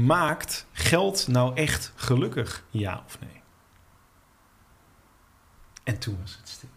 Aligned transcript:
Maakt 0.00 0.66
geld 0.72 1.28
nou 1.28 1.54
echt 1.54 1.92
gelukkig? 1.94 2.64
Ja 2.70 3.02
of 3.06 3.18
nee? 3.20 3.42
En 5.84 5.98
toen 5.98 6.16
was 6.20 6.38
het 6.40 6.48
stil. 6.48 6.68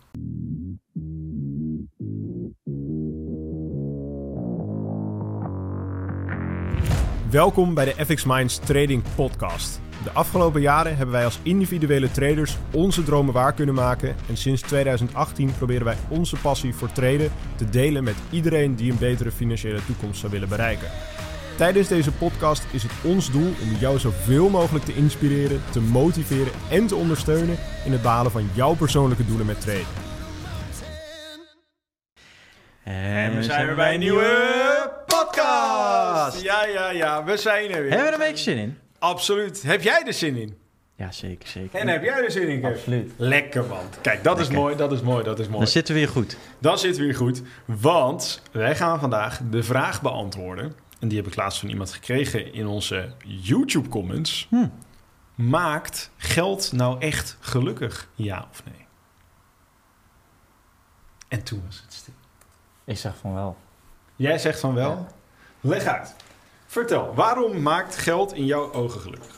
Welkom 7.30 7.74
bij 7.74 7.86
de 7.86 8.06
FX 8.06 8.24
Minds 8.24 8.58
Trading 8.58 9.04
Podcast. 9.16 9.82
De 10.04 10.12
afgelopen 10.12 10.62
jaren 10.62 10.96
hebben 10.96 11.16
wij 11.16 11.26
als 11.26 11.40
individuele 11.44 12.12
traders 12.12 12.58
onze 12.74 13.04
dromen 13.04 13.34
waar 13.34 13.54
kunnen 13.54 13.76
maken. 13.76 14.16
En 14.30 14.38
sinds 14.38 14.62
2018 14.62 15.56
proberen 15.58 15.86
wij 15.86 15.98
onze 16.10 16.36
passie 16.36 16.74
voor 16.74 16.92
traden 16.92 17.32
te 17.56 17.70
delen 17.70 18.04
met 18.04 18.16
iedereen 18.30 18.76
die 18.76 18.92
een 18.92 18.98
betere 18.98 19.32
financiële 19.32 19.86
toekomst 19.86 20.20
zou 20.20 20.32
willen 20.32 20.50
bereiken. 20.50 20.90
Tijdens 21.58 21.88
deze 21.88 22.12
podcast 22.12 22.64
is 22.72 22.84
het 22.84 22.92
ons 23.04 23.32
doel 23.32 23.54
om 23.62 23.76
jou 23.80 24.00
zoveel 24.00 24.50
mogelijk 24.50 24.86
te 24.86 24.96
inspireren, 24.96 25.62
te 25.72 25.80
motiveren 25.80 26.52
en 26.70 26.88
te 26.88 26.96
ondersteunen 26.96 27.58
in 27.86 27.92
het 27.92 28.02
behalen 28.02 28.32
van 28.32 28.50
jouw 28.54 28.76
persoonlijke 28.76 29.26
doelen 29.26 29.46
met 29.46 29.62
traden. 29.62 29.86
En 32.84 33.36
we 33.36 33.44
zijn 33.44 33.66
weer 33.66 33.76
bij 33.76 33.94
een 33.94 34.00
nieuwe 34.00 34.92
podcast! 35.06 36.42
Ja, 36.42 36.66
ja, 36.66 36.90
ja, 36.90 37.24
we 37.24 37.38
zijn 37.38 37.72
er 37.72 37.82
weer. 37.82 37.90
Hebben 37.92 38.10
we 38.10 38.14
er 38.16 38.22
een 38.22 38.30
beetje 38.30 38.44
zin 38.44 38.58
in? 38.58 38.78
Absoluut. 39.00 39.62
Heb 39.62 39.82
jij 39.82 40.04
er 40.06 40.14
zin 40.14 40.36
in? 40.36 40.58
Ja, 40.96 41.12
zeker, 41.12 41.50
zeker. 41.50 41.80
En 41.80 41.88
heb 41.88 42.04
jij 42.04 42.24
er 42.24 42.32
zin 42.32 42.48
in, 42.48 42.62
Kev? 42.62 42.72
Absoluut. 42.72 43.12
Lekker, 43.18 43.66
man. 43.66 43.84
Kijk, 44.02 44.24
dat 44.24 44.40
is 44.40 44.50
mooi, 44.50 44.76
dat 44.76 44.92
is 44.92 45.02
mooi, 45.02 45.24
dat 45.24 45.40
is 45.40 45.46
mooi. 45.48 45.58
Dan 45.60 45.68
zitten 45.68 45.94
we 45.94 46.00
weer 46.00 46.10
goed. 46.10 46.38
Dan 46.60 46.80
zitten 46.80 47.02
we 47.02 47.08
weer 47.08 47.18
goed, 47.18 47.42
want 47.66 48.42
wij 48.52 48.76
gaan 48.76 49.00
vandaag 49.00 49.40
de 49.50 49.64
vraag 49.64 50.02
beantwoorden. 50.02 50.74
En 51.02 51.08
die 51.08 51.18
heb 51.18 51.28
ik 51.28 51.36
laatst 51.36 51.60
van 51.60 51.70
iemand 51.70 51.92
gekregen 51.92 52.54
in 52.54 52.68
onze 52.68 53.14
YouTube-comments. 53.26 54.48
Hm. 54.50 54.68
Maakt 55.36 56.12
geld 56.18 56.72
nou 56.72 57.00
echt 57.00 57.38
gelukkig? 57.40 58.10
Ja 58.16 58.48
of 58.52 58.64
nee? 58.66 58.86
En 61.28 61.44
toen 61.44 61.64
was 61.66 61.82
het 61.84 61.94
stil. 61.94 62.14
Ik 62.84 62.98
zeg 62.98 63.18
van 63.18 63.34
wel. 63.34 63.58
Jij 64.16 64.38
zegt 64.38 64.60
van 64.60 64.74
wel. 64.74 64.90
Ja. 64.90 65.08
Leg 65.62 65.84
uit. 65.84 66.16
Vertel, 66.66 67.14
waarom 67.14 67.62
maakt 67.62 67.96
geld 67.96 68.34
in 68.34 68.46
jouw 68.46 68.74
ogen 68.74 69.02
gelukkig? 69.02 69.36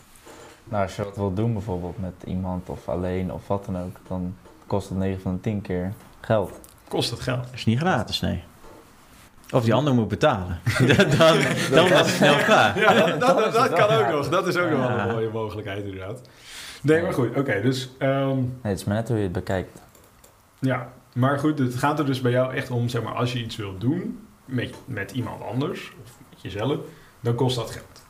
Nou, 0.63 0.83
als 0.83 0.95
je 0.95 1.03
wat 1.03 1.15
wil 1.15 1.33
doen 1.33 1.53
bijvoorbeeld 1.53 1.99
met 1.99 2.13
iemand 2.25 2.69
of 2.69 2.89
alleen 2.89 3.33
of 3.33 3.47
wat 3.47 3.65
dan 3.65 3.77
ook, 3.77 3.99
dan 4.07 4.35
kost 4.67 4.89
het 4.89 4.97
9 4.97 5.21
van 5.21 5.33
de 5.33 5.41
10 5.41 5.61
keer 5.61 5.93
geld. 6.21 6.59
Kost 6.87 7.11
het 7.11 7.19
geld? 7.19 7.43
Dat 7.43 7.53
is 7.53 7.65
niet 7.65 7.79
gratis, 7.79 8.19
nee. 8.19 8.43
Of 9.53 9.63
die 9.63 9.73
ander 9.73 9.93
moet 9.93 10.07
betalen. 10.07 10.59
dan, 10.77 10.87
dan, 11.17 11.37
dan 11.71 11.89
was 11.89 11.99
het 11.99 12.07
snel 12.07 12.35
klaar. 12.35 12.79
Ja, 12.79 13.17
dat, 13.17 13.53
dat, 13.53 13.73
kan 13.73 13.89
ook 13.89 14.11
nog. 14.11 14.29
Dat 14.29 14.47
is 14.47 14.57
ook 14.57 14.69
nog 14.69 14.79
wel 14.87 14.99
een 14.99 15.07
mooie 15.07 15.29
mogelijkheid 15.29 15.83
inderdaad. 15.83 16.21
Nee, 16.81 17.01
maar 17.01 17.13
goed. 17.13 17.37
Oké, 17.37 17.61
dus... 17.61 17.89
ehm, 17.97 18.35
Nee, 18.35 18.47
het 18.61 18.79
is 18.79 18.83
maar 18.83 18.95
net 18.95 19.07
hoe 19.07 19.17
je 19.17 19.23
het 19.23 19.31
bekijkt. 19.31 19.81
Ja, 20.59 20.93
maar 21.13 21.39
goed, 21.39 21.59
het 21.59 21.75
gaat 21.75 21.99
er 21.99 22.05
dus 22.05 22.21
bij 22.21 22.31
jou 22.31 22.53
echt 22.53 22.69
om, 22.69 22.89
zeg 22.89 23.03
maar, 23.03 23.13
als 23.13 23.33
je 23.33 23.39
iets 23.43 23.55
wilt 23.55 23.81
doen 23.81 24.19
met, 24.45 24.75
met 24.85 25.11
iemand 25.11 25.43
anders 25.43 25.91
of 26.03 26.11
met 26.29 26.41
jezelf, 26.41 26.77
dan 27.19 27.35
kost 27.35 27.55
dat 27.55 27.71
geld. 27.71 28.03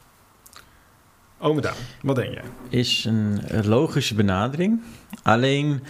Ome 1.39 1.61
Daan, 1.61 1.75
wat 2.01 2.15
denk 2.15 2.33
jij? 2.33 2.43
Is 2.69 3.05
een 3.05 3.41
logische 3.65 4.15
benadering. 4.15 4.81
Alleen, 5.23 5.83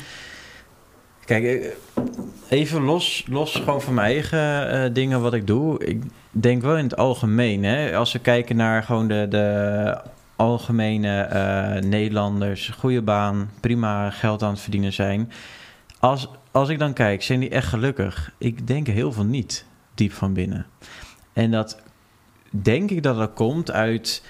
kijk, 1.26 1.44
eh, 1.44 1.70
even 2.50 2.82
los, 2.82 3.26
los 3.30 3.56
gewoon 3.56 3.82
van 3.82 3.94
mijn 3.94 4.08
eigen 4.08 4.70
eh, 4.70 4.94
dingen 4.94 5.22
wat 5.22 5.34
ik 5.34 5.48
doe. 5.48 5.86
Ik 5.86 6.04
denk 6.32 6.62
wel 6.62 6.78
in 6.78 6.84
het 6.84 6.98
algemeen, 6.98 7.64
hè, 7.64 7.96
als 7.96 8.12
we 8.12 8.20
kijken 8.20 8.56
naar 8.56 8.84
gewoon 8.84 9.08
de, 9.08 9.26
de 9.30 9.98
algemene 10.36 11.22
eh, 11.22 11.82
Nederlanders, 11.82 12.70
goede 12.70 13.02
baan, 13.02 13.52
prima 13.60 14.10
geld 14.10 14.44
aan 14.44 14.52
het 14.52 14.62
verdienen 14.62 14.94
zijn. 14.94 15.32
Als, 16.00 16.28
als 16.52 16.70
ik 16.70 16.80
dan 16.80 16.94
kijk, 16.94 17.24
zijn 17.24 17.40
die 17.40 17.50
echt 17.50 17.68
gelukkig? 17.68 18.34
Ik 18.38 18.68
denk 18.68 18.88
heel 18.88 19.12
veel 19.12 19.26
niet, 19.26 19.66
diep 19.94 20.12
van 20.12 20.34
binnen. 20.34 20.66
En 21.34 21.52
dat 21.52 21.82
denk 22.50 22.90
ik 22.90 23.04
dat 23.04 23.18
dat 23.18 23.34
komt 23.34 23.72
uit 23.72 24.24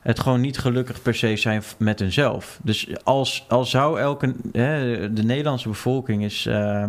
het 0.00 0.20
gewoon 0.20 0.40
niet 0.40 0.58
gelukkig 0.58 1.02
per 1.02 1.14
se 1.14 1.36
zijn 1.36 1.62
met 1.78 1.98
hunzelf. 1.98 2.60
Dus 2.62 3.04
als, 3.04 3.44
als 3.48 3.70
zou 3.70 4.00
elke... 4.00 4.34
Hè, 4.52 5.12
de 5.12 5.22
Nederlandse 5.22 5.68
bevolking 5.68 6.24
is, 6.24 6.46
eh, 6.46 6.88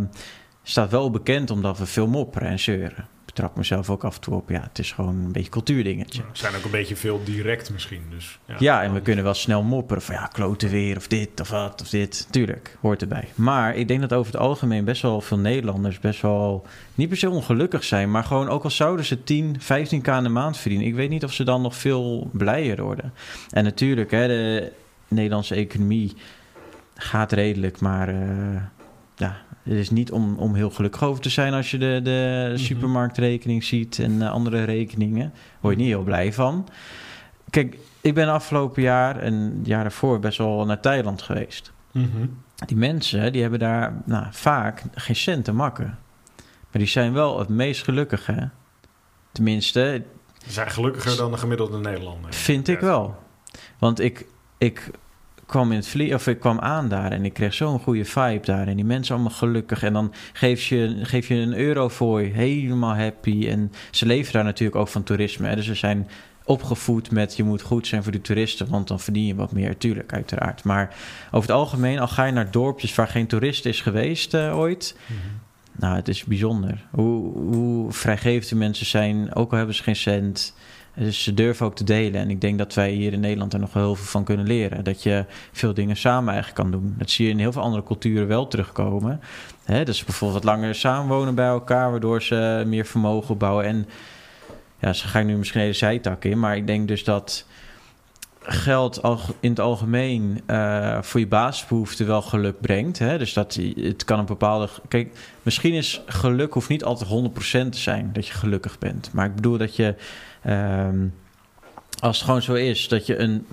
staat 0.63 0.91
wel 0.91 1.11
bekend 1.11 1.51
omdat 1.51 1.77
we 1.77 1.85
veel 1.85 2.07
mopperen 2.07 2.47
en 2.47 2.59
zeuren. 2.59 3.07
Ik 3.31 3.37
betrap 3.37 3.57
mezelf 3.57 3.89
ook 3.89 4.03
af 4.03 4.15
en 4.15 4.21
toe 4.21 4.33
op. 4.33 4.49
Ja, 4.49 4.61
het 4.61 4.79
is 4.79 4.91
gewoon 4.91 5.15
een 5.15 5.31
beetje 5.31 5.49
cultuurdingetje. 5.49 6.21
We 6.21 6.37
zijn 6.37 6.55
ook 6.55 6.63
een 6.63 6.71
beetje 6.71 6.95
veel 6.95 7.23
direct 7.23 7.69
misschien, 7.71 8.01
dus... 8.09 8.39
Ja, 8.59 8.83
en 8.83 8.93
we 8.93 9.01
kunnen 9.01 9.23
wel 9.23 9.33
snel 9.33 9.63
mopperen 9.63 10.01
van 10.01 10.15
ja, 10.15 10.25
kloten 10.25 10.69
weer 10.69 10.97
of 10.97 11.07
dit 11.07 11.39
of 11.41 11.49
wat 11.49 11.81
of 11.81 11.89
dit. 11.89 12.27
Tuurlijk, 12.29 12.77
hoort 12.81 13.01
erbij. 13.01 13.27
Maar 13.35 13.75
ik 13.75 13.87
denk 13.87 14.01
dat 14.01 14.13
over 14.13 14.31
het 14.31 14.41
algemeen 14.41 14.85
best 14.85 15.01
wel 15.01 15.21
veel 15.21 15.37
Nederlanders 15.37 15.99
best 15.99 16.21
wel 16.21 16.65
niet 16.95 17.07
per 17.09 17.17
se 17.17 17.29
ongelukkig 17.29 17.83
zijn. 17.83 18.11
Maar 18.11 18.23
gewoon 18.23 18.49
ook 18.49 18.63
al 18.63 18.69
zouden 18.69 19.05
ze 19.05 19.23
10, 19.23 19.61
15k 19.61 20.09
aan 20.09 20.23
de 20.23 20.29
maand 20.29 20.57
verdienen. 20.57 20.87
Ik 20.87 20.95
weet 20.95 21.09
niet 21.09 21.23
of 21.23 21.33
ze 21.33 21.43
dan 21.43 21.61
nog 21.61 21.75
veel 21.75 22.29
blijer 22.33 22.83
worden. 22.83 23.13
En 23.49 23.63
natuurlijk, 23.63 24.11
hè, 24.11 24.27
de 24.27 24.71
Nederlandse 25.07 25.55
economie 25.55 26.13
gaat 26.95 27.31
redelijk. 27.31 27.79
Maar 27.79 28.07
eh, 28.07 28.61
ja, 29.15 29.37
het 29.63 29.73
is 29.73 29.89
niet 29.89 30.11
om, 30.11 30.35
om 30.37 30.55
heel 30.55 30.69
gelukkig 30.69 31.03
over 31.03 31.21
te 31.21 31.29
zijn 31.29 31.53
als 31.53 31.71
je 31.71 31.77
de, 31.77 31.99
de 32.03 32.45
Mhm. 32.49 32.57
supermarktrekening 32.57 33.63
ziet 33.63 33.99
en 33.99 34.21
eh, 34.21 34.31
andere 34.31 34.63
rekeningen. 34.63 35.33
Word 35.59 35.75
je 35.75 35.81
niet 35.81 35.91
heel 35.91 36.03
blij 36.03 36.33
van. 36.33 36.67
Kijk, 37.49 37.77
ik 38.01 38.13
ben 38.13 38.27
afgelopen 38.29 38.81
jaar 38.81 39.17
en 39.19 39.59
jaar 39.63 39.81
daarvoor 39.81 40.19
best 40.19 40.37
wel 40.37 40.65
naar 40.65 40.79
Thailand 40.79 41.21
geweest. 41.21 41.71
Mhm. 41.91 42.25
Die 42.65 42.77
mensen 42.77 43.31
die 43.31 43.41
hebben 43.41 43.59
daar 43.59 43.93
nou, 44.05 44.25
vaak 44.31 44.83
geen 44.95 45.15
cent 45.15 45.45
te 45.45 45.51
makken. 45.53 45.97
Maar 46.71 46.81
die 46.81 46.87
zijn 46.87 47.13
wel 47.13 47.39
het 47.39 47.49
meest 47.49 47.83
gelukkig, 47.83 48.25
hè? 48.25 48.43
Tenminste, 49.31 50.03
Ze 50.45 50.51
zijn 50.51 50.69
gelukkiger 50.71 51.17
dan 51.17 51.31
de 51.31 51.37
gemiddelde 51.37 51.77
Nederlander. 51.79 52.33
vind 52.33 52.67
ik 52.67 52.79
wel. 52.79 53.15
Want 53.77 53.99
ik, 53.99 54.25
ik 54.57 54.91
kwam 55.51 55.71
in 55.71 55.77
het 55.77 55.87
vlie 55.87 56.13
of 56.13 56.27
ik 56.27 56.39
kwam 56.39 56.59
aan 56.59 56.89
daar 56.89 57.11
en 57.11 57.25
ik 57.25 57.33
kreeg 57.33 57.53
zo'n 57.53 57.79
goede 57.79 58.05
vibe 58.05 58.45
daar. 58.45 58.67
En 58.67 58.75
die 58.75 58.85
mensen 58.85 59.15
allemaal 59.15 59.33
gelukkig. 59.33 59.83
En 59.83 59.93
dan 59.93 60.13
geef 60.33 60.65
je, 60.67 60.99
geef 61.01 61.27
je 61.27 61.35
een 61.35 61.57
euro 61.57 61.89
voor 61.89 62.19
helemaal 62.19 62.95
happy. 62.95 63.47
En 63.47 63.71
ze 63.91 64.05
leven 64.05 64.33
daar 64.33 64.43
natuurlijk 64.43 64.79
ook 64.79 64.87
van 64.87 65.03
toerisme. 65.03 65.47
Hè? 65.47 65.55
Dus 65.55 65.65
ze 65.65 65.75
zijn 65.75 66.07
opgevoed 66.43 67.11
met 67.11 67.35
je 67.35 67.43
moet 67.43 67.61
goed 67.61 67.87
zijn 67.87 68.03
voor 68.03 68.11
de 68.11 68.21
toeristen, 68.21 68.69
want 68.69 68.87
dan 68.87 68.99
verdien 68.99 69.25
je 69.25 69.35
wat 69.35 69.51
meer, 69.51 69.77
tuurlijk, 69.77 70.13
uiteraard. 70.13 70.63
Maar 70.63 70.95
over 71.31 71.49
het 71.49 71.57
algemeen, 71.57 71.99
al 71.99 72.07
ga 72.07 72.25
je 72.25 72.31
naar 72.31 72.51
dorpjes 72.51 72.95
waar 72.95 73.07
geen 73.07 73.27
toerist 73.27 73.65
is 73.65 73.81
geweest 73.81 74.33
eh, 74.33 74.57
ooit, 74.57 74.97
Mhm. 75.05 75.19
nou, 75.81 75.95
het 75.95 76.07
is 76.07 76.23
bijzonder. 76.23 76.85
Hoe, 76.91 77.37
hoe 77.37 77.91
vrijgevend 77.91 78.49
die 78.49 78.57
mensen 78.57 78.85
zijn, 78.85 79.35
ook 79.35 79.51
al 79.51 79.57
hebben 79.57 79.75
ze 79.75 79.83
geen 79.83 79.95
cent. 79.95 80.55
Dus 80.95 81.23
ze 81.23 81.33
durven 81.33 81.65
ook 81.65 81.75
te 81.75 81.83
delen. 81.83 82.21
En 82.21 82.29
ik 82.29 82.41
denk 82.41 82.57
dat 82.57 82.73
wij 82.73 82.91
hier 82.91 83.13
in 83.13 83.19
Nederland 83.19 83.53
er 83.53 83.59
nog 83.59 83.73
heel 83.73 83.95
veel 83.95 84.05
van 84.05 84.23
kunnen 84.23 84.47
leren. 84.47 84.83
Dat 84.83 85.03
je 85.03 85.25
veel 85.51 85.73
dingen 85.73 85.97
samen 85.97 86.33
eigenlijk 86.33 86.61
kan 86.61 86.71
doen. 86.71 86.95
Dat 86.97 87.09
zie 87.09 87.25
je 87.25 87.31
in 87.31 87.39
heel 87.39 87.51
veel 87.51 87.61
andere 87.61 87.83
culturen 87.83 88.27
wel 88.27 88.47
terugkomen. 88.47 89.21
Hè, 89.63 89.85
dus 89.85 90.03
bijvoorbeeld 90.03 90.43
wat 90.43 90.53
langer 90.53 90.75
samenwonen 90.75 91.35
bij 91.35 91.47
elkaar, 91.47 91.91
waardoor 91.91 92.21
ze 92.21 92.63
meer 92.65 92.85
vermogen 92.85 93.29
opbouwen. 93.29 93.65
En 93.65 93.87
ja, 94.79 94.93
ze 94.93 95.07
gaan 95.07 95.25
nu 95.25 95.35
misschien 95.35 95.61
hele 95.61 95.73
zijtak 95.73 96.25
in. 96.25 96.39
Maar 96.39 96.55
ik 96.55 96.67
denk 96.67 96.87
dus 96.87 97.03
dat 97.03 97.45
geld 98.43 99.01
al- 99.01 99.19
in 99.39 99.49
het 99.49 99.59
algemeen 99.59 100.41
eh, 100.45 101.01
voor 101.01 101.19
je 101.19 101.27
basisbehoeften 101.27 102.07
wel 102.07 102.21
geluk 102.21 102.61
brengt. 102.61 102.99
Hè? 102.99 103.17
Dus 103.17 103.33
dat 103.33 103.59
het 103.75 104.03
kan 104.05 104.19
een 104.19 104.25
bepaalde. 104.25 104.69
Kijk, 104.87 105.17
misschien 105.41 105.73
is 105.73 106.01
geluk 106.05 106.53
hoeft 106.53 106.69
niet 106.69 106.83
altijd 106.83 107.09
100% 107.09 107.71
te 107.71 107.77
zijn 107.77 108.09
dat 108.13 108.27
je 108.27 108.33
gelukkig 108.33 108.77
bent. 108.79 109.09
Maar 109.13 109.25
ik 109.25 109.35
bedoel 109.35 109.57
dat 109.57 109.75
je. 109.75 109.95
ehm, 110.43 111.05
als 111.99 112.17
het 112.17 112.25
gewoon 112.25 112.41
zo 112.41 112.53
is, 112.53 112.87
dat 112.87 113.05
je 113.05 113.17
een, 113.19 113.45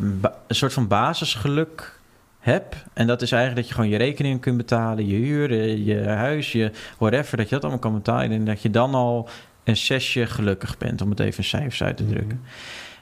soort 0.48 0.72
van 0.72 0.86
basisgeluk 0.88 1.98
hebt. 2.38 2.76
En 2.92 3.06
dat 3.06 3.22
is 3.22 3.32
eigenlijk 3.32 3.60
dat 3.60 3.68
je 3.68 3.74
gewoon 3.74 3.98
je 3.98 4.04
rekeningen 4.04 4.40
kunt 4.40 4.56
betalen, 4.56 5.06
je 5.06 5.16
huur, 5.16 5.50
eh, 5.50 5.86
je 5.86 6.02
huis, 6.04 6.52
je 6.52 6.70
whatever, 6.98 7.36
dat 7.36 7.48
je 7.48 7.54
dat 7.54 7.62
allemaal 7.62 7.80
kan 7.80 7.94
betalen. 7.94 8.30
En 8.30 8.44
dat 8.44 8.62
je 8.62 8.70
dan 8.70 8.94
al 8.94 9.28
een 9.64 9.76
zesje 9.76 10.26
gelukkig 10.26 10.78
bent, 10.78 11.02
om 11.02 11.10
het 11.10 11.20
even 11.20 11.38
in 11.38 11.44
cijfers 11.44 11.82
uit 11.82 11.96
te 11.96 12.06
drukken. 12.06 12.42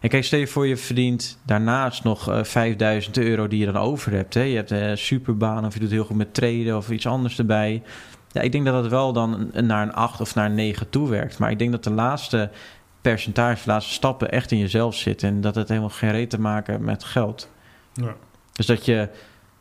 En 0.01 0.09
kijk, 0.09 0.25
stel 0.25 0.39
je 0.39 0.47
voor 0.47 0.67
je 0.67 0.77
verdient 0.77 1.39
daarnaast 1.47 2.05
nog 2.05 2.31
eh 2.31 2.43
5000 2.45 3.19
euro 3.19 3.49
die 3.49 3.59
je 3.59 3.67
dan 3.73 3.77
over 3.77 4.13
hebt. 4.13 4.35
Hè? 4.35 4.41
Je 4.43 4.57
hebt 4.57 4.71
een 4.71 4.99
superbaan 4.99 5.67
of 5.67 5.75
je 5.75 5.81
doet 5.81 5.91
heel 5.91 6.05
goed 6.05 6.17
met 6.17 6.35
traden 6.35 6.77
of 6.77 6.91
iets 6.91 7.07
anders 7.07 7.39
erbij. 7.39 7.83
Ja, 8.33 8.41
ik 8.41 8.53
denk 8.53 8.65
dat 8.65 8.83
dat 8.83 8.91
wel 8.91 9.13
dan 9.13 9.51
naar 9.53 9.83
een 9.83 9.93
8 9.95 10.21
of 10.21 10.35
naar 10.35 10.47
een 10.47 10.55
9 10.55 10.89
toe 10.91 11.09
werkt. 11.09 11.39
Maar 11.39 11.51
ik 11.51 11.59
denk 11.59 11.73
dat 11.73 11.85
de 11.85 11.91
laatste 11.91 12.51
percentage, 13.01 13.65
de 13.65 13.71
laatste 13.71 13.93
stappen 13.93 14.31
echt 14.31 14.51
in 14.51 14.59
jezelf 14.59 14.95
zitten. 14.95 15.29
En 15.29 15.41
dat 15.41 15.55
het 15.55 15.69
helemaal 15.69 15.89
geen 15.89 16.11
reet 16.11 16.31
te 16.31 16.41
maken 16.41 16.73
heeft 16.73 16.85
met 16.87 17.05
geld. 17.05 17.51
Ja. 17.93 18.15
Dus 18.53 18.67
dat 18.67 18.85
je... 18.85 19.09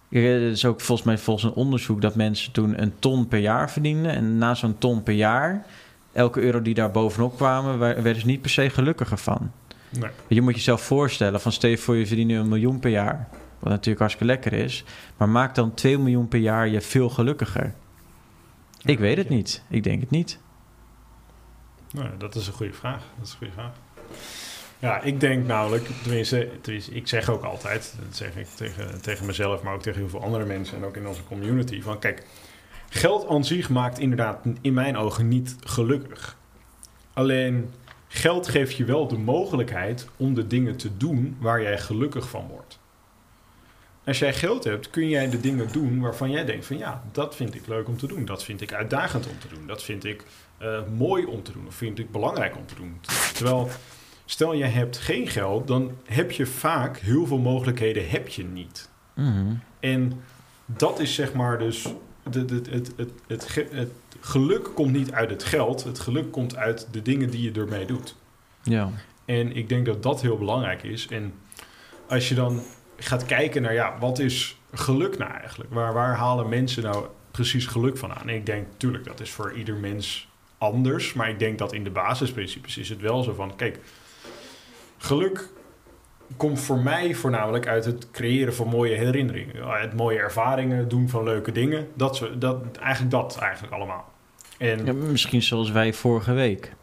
Het 0.10 0.24
is 0.54 0.66
ook 0.66 0.82
volgens 0.82 1.08
mij 1.08 1.18
volgens 1.18 1.46
een 1.46 1.54
onderzoek 1.54 2.02
dat 2.02 2.16
mensen 2.16 2.52
toen 2.52 2.82
een 2.82 2.94
ton 3.00 3.28
per 3.28 3.40
jaar 3.40 3.72
verdienden. 3.72 4.12
En 4.12 4.38
na 4.38 4.54
zo'n 4.56 4.78
ton 4.78 5.04
per 5.04 5.14
jaar, 5.14 5.66
elke 6.14 6.42
euro 6.42 6.62
die 6.62 6.74
daar 6.74 6.92
bovenop 6.92 7.36
kwamen, 7.36 7.80
wa- 7.80 8.02
werden 8.02 8.20
ze 8.22 8.26
niet 8.28 8.42
per 8.42 8.50
se 8.50 8.70
gelukkiger 8.70 9.18
van. 9.18 9.52
Nee. 10.00 10.10
Je 10.28 10.42
moet 10.42 10.56
jezelf 10.56 10.82
voorstellen 10.82 11.42
van 11.42 11.52
stel 11.52 11.70
je 11.70 11.78
voor 11.78 11.96
je 11.96 12.08
verdient 12.08 12.28
nu 12.28 12.38
een 12.38 12.48
miljoen 12.48 12.80
per 12.80 12.92
jaar. 12.92 13.30
Wat 13.60 13.70
natuurlijk 13.70 14.00
hartstikke 14.00 14.34
lekker 14.34 14.54
is. 14.54 14.84
Maar 15.18 15.30
maak 15.30 15.56
dan 15.56 15.74
2 15.74 15.98
miljoen 15.98 16.28
per 16.28 16.40
jaar 16.40 16.68
je 16.68 16.82
veel 16.82 17.10
gelukkiger. 17.10 17.74
Ik 18.82 19.00
weet 19.00 19.18
het 19.18 19.30
niet. 19.30 19.64
Ik 19.70 19.84
denk 19.84 20.02
het 20.02 20.10
niet. 20.10 20.40
Nou, 21.92 22.10
dat 22.18 22.36
is 22.36 22.48
een 22.48 22.54
goede 22.54 22.74
vraag. 22.74 23.04
Dat 23.18 23.26
is 23.26 23.32
een 23.32 23.38
goede 23.38 23.54
vraag. 23.54 23.72
Ja, 24.80 25.02
ik 25.02 25.20
denk 25.20 25.48
namelijk, 25.48 25.88
tenminste, 26.04 26.50
tenminste, 26.62 26.92
ik 26.92 27.08
zeg 27.08 27.30
ook 27.30 27.44
altijd, 27.44 27.96
dat 28.06 28.16
zeg 28.16 28.36
ik 28.36 28.48
tegen, 28.48 29.02
tegen 29.02 29.26
mezelf, 29.26 29.62
maar 29.62 29.74
ook 29.74 29.82
tegen 29.82 30.00
heel 30.00 30.10
veel 30.10 30.24
andere 30.24 30.46
mensen 30.46 30.78
en 30.78 30.84
ook 30.84 30.96
in 30.96 31.08
onze 31.08 31.24
community, 31.24 31.82
van 31.82 32.00
kijk, 32.00 32.24
geld 32.90 33.28
aan 33.28 33.46
zich 33.46 33.70
maakt 33.70 34.00
inderdaad 34.00 34.46
in 34.62 34.74
mijn 34.74 34.98
ogen 34.98 35.28
niet 35.28 35.56
gelukkig. 35.60 36.38
Alleen 37.14 37.72
geld 38.08 38.48
geeft 38.48 38.76
je 38.76 38.86
wel 38.86 39.08
de 39.08 39.18
mogelijkheid 39.18 40.08
om 40.18 40.34
de 40.34 40.48
dingen 40.48 40.76
te 40.76 40.98
doen 40.98 41.38
waar 41.40 41.62
jij 41.62 41.80
gelukkig 41.80 42.30
van 42.30 42.48
wordt. 42.48 42.80
Als 44.06 44.20
jij 44.20 44.34
geld 44.34 44.64
hebt, 44.64 44.90
kun 44.90 45.10
jij 45.10 45.30
de 45.30 45.40
dingen 45.40 45.72
doen 45.72 46.00
waarvan 46.00 46.32
jij 46.32 46.46
denkt 46.46 46.66
van 46.66 46.78
ja, 46.78 47.04
dat 47.12 47.36
vind 47.36 47.56
ik 47.56 47.68
leuk 47.68 47.88
om 47.88 47.98
te 47.98 48.08
doen. 48.08 48.26
Dat 48.26 48.44
vind 48.44 48.62
ik 48.62 48.74
uitdagend 48.74 49.28
om 49.28 49.40
te 49.40 49.48
doen. 49.48 49.68
Dat 49.68 49.84
vind 49.84 50.04
ik 50.04 50.24
eh, 50.58 50.80
mooi 50.98 51.26
om 51.26 51.44
te 51.44 51.52
doen. 51.52 51.68
Of 51.68 51.76
vind 51.76 52.00
ik 52.00 52.12
belangrijk 52.12 52.58
om 52.58 52.66
te 52.66 52.76
doen. 52.76 53.00
Terwijl, 53.34 53.70
stel 54.26 54.54
je 54.54 54.64
hebt 54.64 54.98
geen 54.98 55.28
geld, 55.28 55.68
dan 55.68 55.92
heb 56.06 56.32
je 56.32 56.46
vaak 56.46 56.98
heel 56.98 57.28
veel 57.28 57.38
mogelijkheden 57.38 58.10
heb 58.10 58.28
je 58.28 58.44
niet. 58.44 58.90
Mhm. 59.14 59.54
En 59.80 60.22
dat 60.66 61.00
is 61.00 61.16
zeg 61.16 61.34
maar 61.34 61.60
dus. 61.60 61.94
Het, 62.32 62.50
het, 62.50 62.94
het, 63.28 63.56
het 63.72 63.90
geluk 64.20 64.70
komt 64.74 64.92
niet 64.92 65.12
uit 65.12 65.30
het 65.30 65.44
geld. 65.44 65.84
Het 65.84 66.00
geluk 66.00 66.32
komt 66.32 66.56
uit 66.56 66.88
de 66.92 67.02
dingen 67.02 67.30
die 67.30 67.42
je 67.42 67.60
ermee 67.60 67.86
doet. 67.86 68.16
Ja. 68.64 68.92
En 69.26 69.56
ik 69.56 69.70
denk 69.70 69.86
dat 69.86 70.04
dat 70.04 70.22
heel 70.22 70.38
belangrijk 70.38 70.84
is. 70.84 71.08
En 71.08 71.34
als 72.08 72.30
je 72.30 72.36
dan 72.36 72.62
gaat 72.98 73.26
kijken 73.26 73.62
naar, 73.62 73.74
ja, 73.74 73.98
wat 74.00 74.20
is 74.20 74.58
geluk 74.74 75.18
nou 75.18 75.32
eigenlijk? 75.32 75.74
Waar, 75.74 75.94
waar 75.94 76.16
halen 76.16 76.50
mensen 76.50 76.84
nou 76.84 77.06
precies 77.32 77.66
geluk 77.66 77.98
van 77.98 78.14
aan? 78.14 78.30
En 78.30 78.36
ik 78.36 78.46
denk, 78.46 78.68
natuurlijk, 78.72 79.06
dat 79.06 79.20
is 79.20 79.30
voor 79.30 79.54
ieder 79.54 79.76
mens 79.76 80.28
anders. 80.58 81.14
Maar 81.14 81.30
ik 81.30 81.40
denk 81.40 81.58
dat 81.58 81.74
in 81.74 81.84
de 81.84 81.90
basisprincipes 81.90 82.78
is 82.78 82.90
het 82.90 83.02
wel 83.02 83.24
zo 83.24 83.34
van, 83.34 83.56
kijk, 83.56 83.80
geluk 84.98 85.50
komt 86.38 86.60
voor 86.60 86.80
mij 86.80 87.14
voornamelijk 87.14 87.68
uit 87.68 87.86
het 87.86 88.12
creëren 88.12 88.56
van 88.56 88.68
mooie 88.68 88.96
herinneringen. 88.96 89.68
Het 89.80 89.94
mooie 89.94 90.18
ervaringen, 90.20 90.88
doen 90.88 91.10
van 91.10 91.24
leuke 91.24 91.52
dingen. 91.52 91.88
Dat, 91.94 92.16
zo- 92.16 92.38
dat, 92.38 92.62
eigenlijk 92.80 93.12
dat 93.12 93.38
eigenlijk 93.40 93.74
allemaal. 93.74 94.12
En 94.58 94.86
ja. 94.86 94.94
Misschien 94.94 95.42
zoals 95.42 95.72
wij 95.72 95.94
vorige 95.94 96.34
week. 96.34 96.74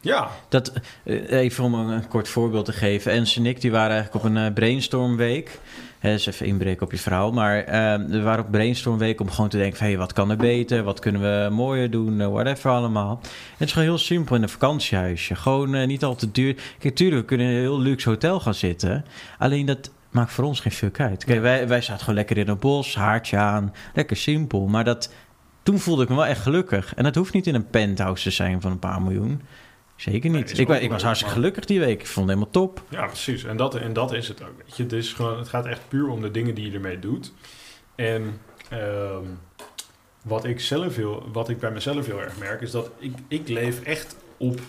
ja, 0.00 0.28
Dat, 0.48 0.72
eh, 1.04 1.30
even 1.30 1.64
om 1.64 1.74
een, 1.74 1.88
een 1.88 2.08
kort 2.08 2.28
voorbeeld 2.28 2.64
te 2.64 2.72
geven. 2.72 3.12
Ens 3.12 3.36
en 3.36 3.46
ik 3.46 3.60
die 3.60 3.70
waren 3.70 3.92
eigenlijk 3.94 4.24
op 4.24 4.30
een 4.30 4.36
eh, 4.46 4.52
brainstormweek. 4.52 5.58
Hè, 6.04 6.12
dus 6.12 6.26
even 6.26 6.46
inbreken 6.46 6.86
op 6.86 6.92
je 6.92 6.98
verhaal. 6.98 7.32
Maar 7.32 7.58
eh, 7.58 7.94
we 8.08 8.22
waren 8.22 8.44
op 8.44 8.50
brainstormweek 8.50 9.20
om 9.20 9.30
gewoon 9.30 9.50
te 9.50 9.56
denken 9.56 9.76
van... 9.78 9.86
Hey, 9.86 9.96
wat 9.96 10.12
kan 10.12 10.30
er 10.30 10.36
beter? 10.36 10.82
Wat 10.82 11.00
kunnen 11.00 11.20
we 11.20 11.54
mooier 11.54 11.90
doen? 11.90 12.20
eh, 12.20 12.28
whatever 12.28 12.70
allemaal. 12.70 13.18
En 13.22 13.28
het 13.56 13.66
is 13.68 13.72
gewoon 13.72 13.88
heel 13.88 13.98
simpel 13.98 14.36
in 14.36 14.42
een 14.42 14.48
vakantiehuisje. 14.48 15.34
Gewoon 15.34 15.74
eh, 15.74 15.86
niet 15.86 16.04
al 16.04 16.14
te 16.14 16.30
duur. 16.30 16.56
Kijk, 16.78 16.94
tuurlijk, 16.94 17.20
we 17.20 17.26
kunnen 17.26 17.46
in 17.46 17.52
een 17.52 17.60
heel 17.60 17.80
luxe 17.80 18.08
hotel 18.08 18.40
gaan 18.40 18.54
zitten. 18.54 19.04
Alleen 19.38 19.66
dat 19.66 19.90
maakt 20.10 20.32
voor 20.32 20.44
ons 20.44 20.60
geen 20.60 20.72
fuck 20.72 21.00
uit. 21.00 21.24
Kijk, 21.24 21.40
wij, 21.40 21.68
wij 21.68 21.80
zaten 21.80 22.00
gewoon 22.00 22.14
lekker 22.14 22.38
in 22.38 22.48
een 22.48 22.58
bos, 22.58 22.94
haartje 22.94 23.36
aan. 23.36 23.72
Lekker 23.94 24.16
simpel. 24.16 24.66
Maar 24.66 24.84
dat, 24.84 25.12
toen 25.62 25.78
voelde 25.78 26.02
ik 26.02 26.08
me 26.08 26.14
wel 26.14 26.26
echt 26.26 26.42
gelukkig. 26.42 26.94
En 26.94 27.04
dat 27.04 27.14
hoeft 27.14 27.32
niet 27.32 27.46
in 27.46 27.54
een 27.54 27.70
penthouse 27.70 28.22
te 28.22 28.30
zijn 28.30 28.60
van 28.60 28.70
een 28.70 28.78
paar 28.78 29.02
miljoen. 29.02 29.42
Zeker 29.96 30.30
Nee, 30.30 30.40
niet. 30.40 30.50
is 30.50 30.58
ik, 30.58 30.68
ik 30.68 30.90
was 30.90 31.02
hartstikke 31.02 31.34
gelukkig 31.34 31.64
die 31.64 31.80
week. 31.80 32.00
Ik 32.00 32.06
vond 32.06 32.28
het 32.28 32.34
helemaal 32.36 32.50
top. 32.50 32.82
Ja, 32.88 33.06
precies. 33.06 33.44
En 33.44 33.56
dat, 33.56 33.74
en 33.74 33.92
dat 33.92 34.12
is 34.12 34.28
het 34.28 34.42
ook. 34.42 34.56
Weet 34.56 34.76
je. 34.76 34.82
Het, 34.82 34.92
is 34.92 35.12
gewoon, 35.12 35.38
het 35.38 35.48
gaat 35.48 35.66
echt 35.66 35.88
puur 35.88 36.08
om 36.08 36.20
de 36.20 36.30
dingen 36.30 36.54
die 36.54 36.66
je 36.70 36.74
ermee 36.74 36.98
doet. 36.98 37.32
En 37.94 38.40
ehm, 38.70 39.24
wat, 40.22 40.44
ik 40.44 40.60
zelf 40.60 40.96
heel, 40.96 41.28
wat 41.32 41.48
ik 41.48 41.58
bij 41.58 41.70
mezelf 41.70 42.06
heel 42.06 42.20
erg 42.20 42.38
merk, 42.38 42.60
is 42.60 42.70
dat 42.70 42.90
ik, 42.98 43.12
ik 43.28 43.48
leef 43.48 43.82
echt 43.82 44.16
op 44.36 44.60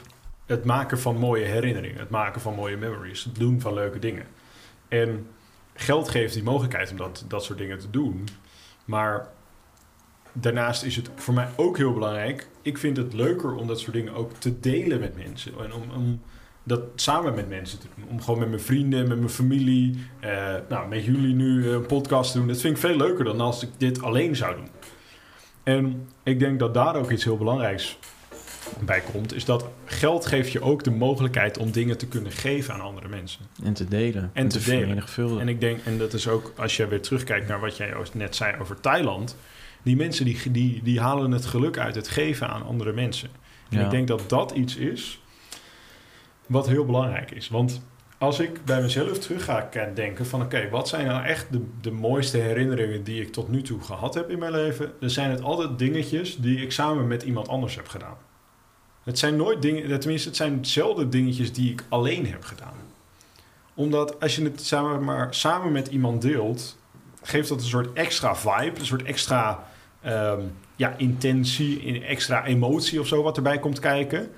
het 0.45 0.65
maken 0.65 0.99
van 0.99 1.17
mooie 1.17 1.45
herinneringen. 1.45 1.99
Het 1.99 2.09
maken 2.09 2.41
van 2.41 2.55
mooie 2.55 2.77
memories. 2.77 3.23
Het 3.23 3.35
doen 3.35 3.61
van 3.61 3.73
leuke 3.73 3.99
dingen. 3.99 4.25
En 4.87 5.27
geld 5.73 6.09
geeft 6.09 6.33
die 6.33 6.43
mogelijkheid 6.43 6.91
om 6.91 6.97
dat, 6.97 7.25
dat 7.27 7.43
soort 7.43 7.57
dingen 7.57 7.79
te 7.79 7.89
doen. 7.89 8.27
Maar 8.85 9.27
daarnaast 10.35 10.83
is 10.83 10.95
het 10.95 11.09
voor 11.15 11.33
mij 11.33 11.47
ook 11.55 11.77
heel 11.77 11.93
belangrijk. 11.93 12.47
Ik 12.61 12.77
vind 12.77 12.97
het 12.97 13.13
leuker 13.13 13.55
om 13.55 13.67
dat 13.67 13.79
soort 13.79 13.93
dingen 13.93 14.13
ook 14.13 14.31
te 14.33 14.59
delen 14.59 14.99
met 14.99 15.15
mensen. 15.15 15.51
En 15.59 15.73
om, 15.73 15.83
om 15.95 16.21
dat 16.63 16.81
samen 16.95 17.33
met 17.33 17.49
mensen 17.49 17.79
te 17.79 17.87
doen. 17.95 18.09
Om 18.09 18.21
gewoon 18.21 18.39
met 18.39 18.49
mijn 18.49 18.61
vrienden, 18.61 19.07
met 19.07 19.17
mijn 19.17 19.29
familie, 19.29 20.07
eh, 20.19 20.55
nou, 20.69 20.87
met 20.87 21.05
jullie 21.05 21.33
nu 21.33 21.65
eh, 21.65 21.71
een 21.71 21.85
podcast 21.85 22.31
te 22.31 22.37
doen. 22.37 22.47
Dat 22.47 22.61
vind 22.61 22.75
ik 22.75 22.81
veel 22.81 22.97
leuker 22.97 23.25
dan 23.25 23.41
als 23.41 23.63
ik 23.63 23.69
dit 23.77 24.01
alleen 24.01 24.35
zou 24.35 24.55
doen. 24.55 24.69
En 25.63 26.07
ik 26.23 26.39
denk 26.39 26.59
dat 26.59 26.73
daar 26.73 26.95
ook 26.95 27.11
iets 27.11 27.23
heel 27.23 27.37
belangrijks 27.37 27.97
bij 28.79 29.01
komt. 29.11 29.33
Is 29.33 29.45
dat 29.45 29.65
geld 29.85 30.25
geeft 30.25 30.51
je 30.51 30.61
ook 30.61 30.83
de 30.83 30.91
mogelijkheid 30.91 31.57
om 31.57 31.71
dingen 31.71 31.97
te 31.97 32.07
kunnen 32.07 32.31
geven 32.31 32.73
aan 32.73 32.81
andere 32.81 33.07
mensen. 33.07 33.41
En 33.63 33.73
te 33.73 33.87
delen. 33.87 34.31
En 34.33 34.47
te 34.47 34.59
delen. 34.59 34.79
vermenigvuldigen. 34.79 35.41
En 35.41 35.47
ik 35.47 35.59
denk, 35.59 35.79
en 35.85 35.97
dat 35.97 36.13
is 36.13 36.27
ook 36.27 36.53
als 36.57 36.77
je 36.77 36.87
weer 36.87 37.01
terugkijkt 37.01 37.47
naar 37.47 37.59
wat 37.59 37.77
jij 37.77 37.93
net 38.13 38.35
zei 38.35 38.55
over 38.59 38.79
Thailand. 38.79 39.37
Die 39.85 39.95
mensen 39.95 40.25
die, 40.25 40.51
die, 40.51 40.83
die 40.83 40.99
halen 40.99 41.31
het 41.31 41.45
geluk 41.45 41.77
uit 41.77 41.95
het 41.95 42.07
geven 42.07 42.49
aan 42.49 42.65
andere 42.65 42.93
mensen. 42.93 43.29
En 43.69 43.77
Ja. 43.77 43.83
ik 43.83 43.89
denk 43.91 44.07
dat 44.07 44.23
dat 44.29 44.51
iets 44.51 44.75
is 44.75 45.21
wat 46.45 46.67
heel 46.67 46.85
belangrijk 46.85 47.31
is. 47.31 47.49
Want 47.49 47.81
als 48.17 48.39
ik 48.39 48.65
bij 48.65 48.81
mezelf 48.81 49.19
terug 49.19 49.43
ga 49.43 49.69
denken 49.93 50.25
van... 50.25 50.41
oké, 50.41 50.69
wat 50.69 50.87
zijn 50.87 51.05
nou 51.05 51.25
echt 51.25 51.51
de, 51.51 51.61
de 51.81 51.91
mooiste 51.91 52.37
herinneringen 52.37 53.03
die 53.03 53.21
ik 53.21 53.31
tot 53.31 53.49
nu 53.49 53.61
toe 53.61 53.81
gehad 53.81 54.13
heb 54.13 54.29
in 54.29 54.39
mijn 54.39 54.51
leven... 54.51 54.91
dan 54.99 55.09
zijn 55.09 55.29
het 55.29 55.41
altijd 55.41 55.79
dingetjes 55.79 56.37
die 56.37 56.61
ik 56.61 56.71
samen 56.71 57.07
met 57.07 57.23
iemand 57.23 57.47
anders 57.47 57.75
heb 57.75 57.87
gedaan. 57.87 58.17
Het 59.03 59.19
zijn 59.19 59.35
nooit 59.35 59.61
dingen, 59.61 59.99
tenminste 59.99 60.27
het 60.27 60.37
zijn 60.37 60.65
zelden 60.65 61.09
dingetjes 61.09 61.53
die 61.53 61.71
ik 61.71 61.83
alleen 61.89 62.27
heb 62.27 62.43
gedaan. 62.43 62.77
Omdat 63.73 64.19
als 64.19 64.35
je 64.35 64.43
het 64.43 64.61
samen, 64.65 65.03
maar 65.03 65.33
samen 65.33 65.71
met 65.71 65.87
iemand 65.87 66.21
deelt... 66.21 66.77
geeft 67.21 67.49
dat 67.49 67.59
een 67.61 67.67
soort 67.67 67.93
extra 67.93 68.35
vibe, 68.35 68.79
een 68.79 68.85
soort 68.85 69.03
extra 69.03 69.67
ehm, 70.05 70.39
ja, 70.75 70.93
intentie, 70.97 72.03
extra 72.05 72.45
emotie 72.45 72.99
of 72.99 73.07
zo 73.07 73.23
wat 73.23 73.37
erbij 73.37 73.59
komt 73.59 73.79
kijken. 73.79 74.29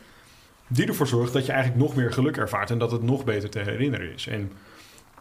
Die 0.67 0.87
ervoor 0.87 1.07
zorgt 1.07 1.33
dat 1.33 1.45
je 1.45 1.51
eigenlijk 1.51 1.81
nog 1.81 1.95
meer 1.95 2.13
geluk 2.13 2.37
ervaart 2.37 2.69
en 2.69 2.77
dat 2.77 2.91
het 2.91 3.03
nog 3.03 3.23
beter 3.23 3.49
te 3.49 3.59
herinneren 3.59 4.13
is. 4.13 4.27
En 4.27 4.51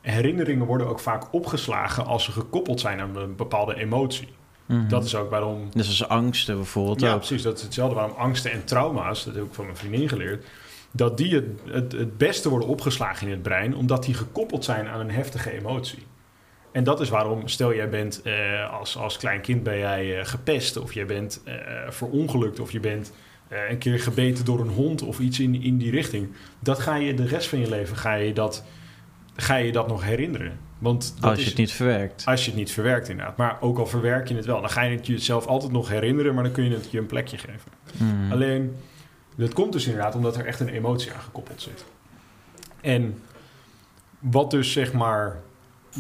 herinneringen 0.01 0.67
worden 0.67 0.87
ook 0.87 1.01
vaak 1.01 1.33
opgeslagen 1.33 2.07
als 2.07 2.25
ze 2.25 2.33
gekoppeld 2.33 2.81
zijn 2.81 3.01
aan 3.01 3.17
een 3.17 3.37
bepaalde 3.37 3.75
emotie. 3.75 4.29
Mhm. 4.67 4.89
Dat 4.89 5.05
is 5.05 5.15
ook 5.15 5.31
waarom. 5.31 5.69
Net 5.73 5.87
als 5.87 6.09
angsten 6.09 6.57
bijvoorbeeld 6.57 7.01
Ja, 7.01 7.13
ook. 7.13 7.19
precies. 7.19 7.43
Dat 7.43 7.57
is 7.57 7.63
hetzelfde 7.63 7.95
waarom 7.95 8.17
angsten 8.17 8.53
en 8.53 8.65
trauma's, 8.65 9.25
dat 9.25 9.35
heb 9.35 9.45
ik 9.45 9.55
van 9.55 9.65
mijn 9.65 9.77
vriendin 9.77 10.09
geleerd, 10.09 10.45
dat 10.91 11.17
die 11.17 11.35
het, 11.35 11.45
het, 11.65 11.93
het 11.93 12.19
beste 12.19 12.49
worden 12.49 12.69
opgeslagen 12.69 13.27
in 13.27 13.33
het 13.33 13.43
brein, 13.43 13.77
omdat 13.77 14.05
die 14.05 14.15
gekoppeld 14.15 14.65
zijn 14.65 14.89
aan 14.89 15.01
een 15.01 15.11
heftige 15.11 15.53
emotie. 15.53 16.03
En 16.77 16.85
dat 16.85 17.01
is 17.01 17.09
waarom, 17.09 17.49
stel 17.49 17.75
jij 17.75 17.89
bent 17.89 18.23
eh, 18.23 18.73
als, 18.79 18.97
als 18.97 19.17
klein 19.17 19.41
kind 19.41 19.63
ben 19.63 19.79
jij 19.79 20.19
eh, 20.19 20.27
gepest, 20.27 20.77
of 20.77 20.93
jij 20.93 21.07
bent 21.07 21.41
eh, 21.45 21.55
verongelukt, 21.89 22.61
of 22.61 22.73
je 22.73 22.81
bent 22.81 23.13
een 23.69 23.79
keer 23.79 24.01
gebeten 24.01 24.45
door 24.45 24.61
een 24.61 24.69
hond 24.69 25.03
of 25.03 25.19
iets 25.19 25.41
in, 25.41 25.63
in 25.63 25.77
die 25.79 25.91
richting. 25.91 26.29
Dat 26.59 26.79
ga 26.79 26.97
je 26.97 27.15
de 27.15 27.27
rest 27.27 27.49
van 27.49 27.59
je 27.59 27.69
leven 27.69 27.97
ga 27.97 28.15
je 28.15 28.33
dat, 28.33 28.65
ga 29.37 29.57
je 29.57 29.73
dat 29.73 29.89
nog 29.89 30.05
herinneren. 30.05 30.59
Want 30.79 31.15
dat 31.21 31.31
Als 31.31 31.39
je 31.39 31.45
is, 31.45 31.49
het 31.49 31.59
niet 31.59 31.73
verwerkt. 31.73 32.23
als 32.27 32.45
je 32.45 32.51
het 32.51 32.59
niet 32.59 32.73
verwerkt 32.73 33.09
inderdaad. 33.09 33.37
Maar 33.37 33.57
ook 33.61 33.79
al 33.79 33.87
verwerk 33.87 34.29
je 34.29 34.35
het 34.35 34.47
wel, 34.47 34.61
dan 34.61 34.71
ga 34.71 34.83
je 34.83 34.97
het 34.97 35.07
jezelf 35.07 35.47
altijd 35.47 35.73
nog 35.73 35.89
herinneren, 35.89 36.35
maar 36.35 36.45
dan 36.45 36.53
kun 36.53 36.65
je 36.65 36.75
het 36.75 36.91
je 36.91 36.99
een 36.99 37.07
plekje 37.07 37.39
geven. 37.39 37.71
Mhm. 37.99 38.33
Alleen, 38.33 38.77
dat 39.37 39.53
komt 39.53 39.73
dus 39.73 39.87
inderdaad 39.87 40.15
omdat 40.15 40.37
er 40.37 40.47
echt 40.47 40.61
een 40.61 40.69
emotie 40.69 41.13
aan 41.13 41.21
gekoppeld 41.21 41.63
zit. 41.63 41.85
En 42.81 43.23
wat 44.19 44.51
dus 44.51 44.73
zeg 44.73 44.93
maar 44.93 45.45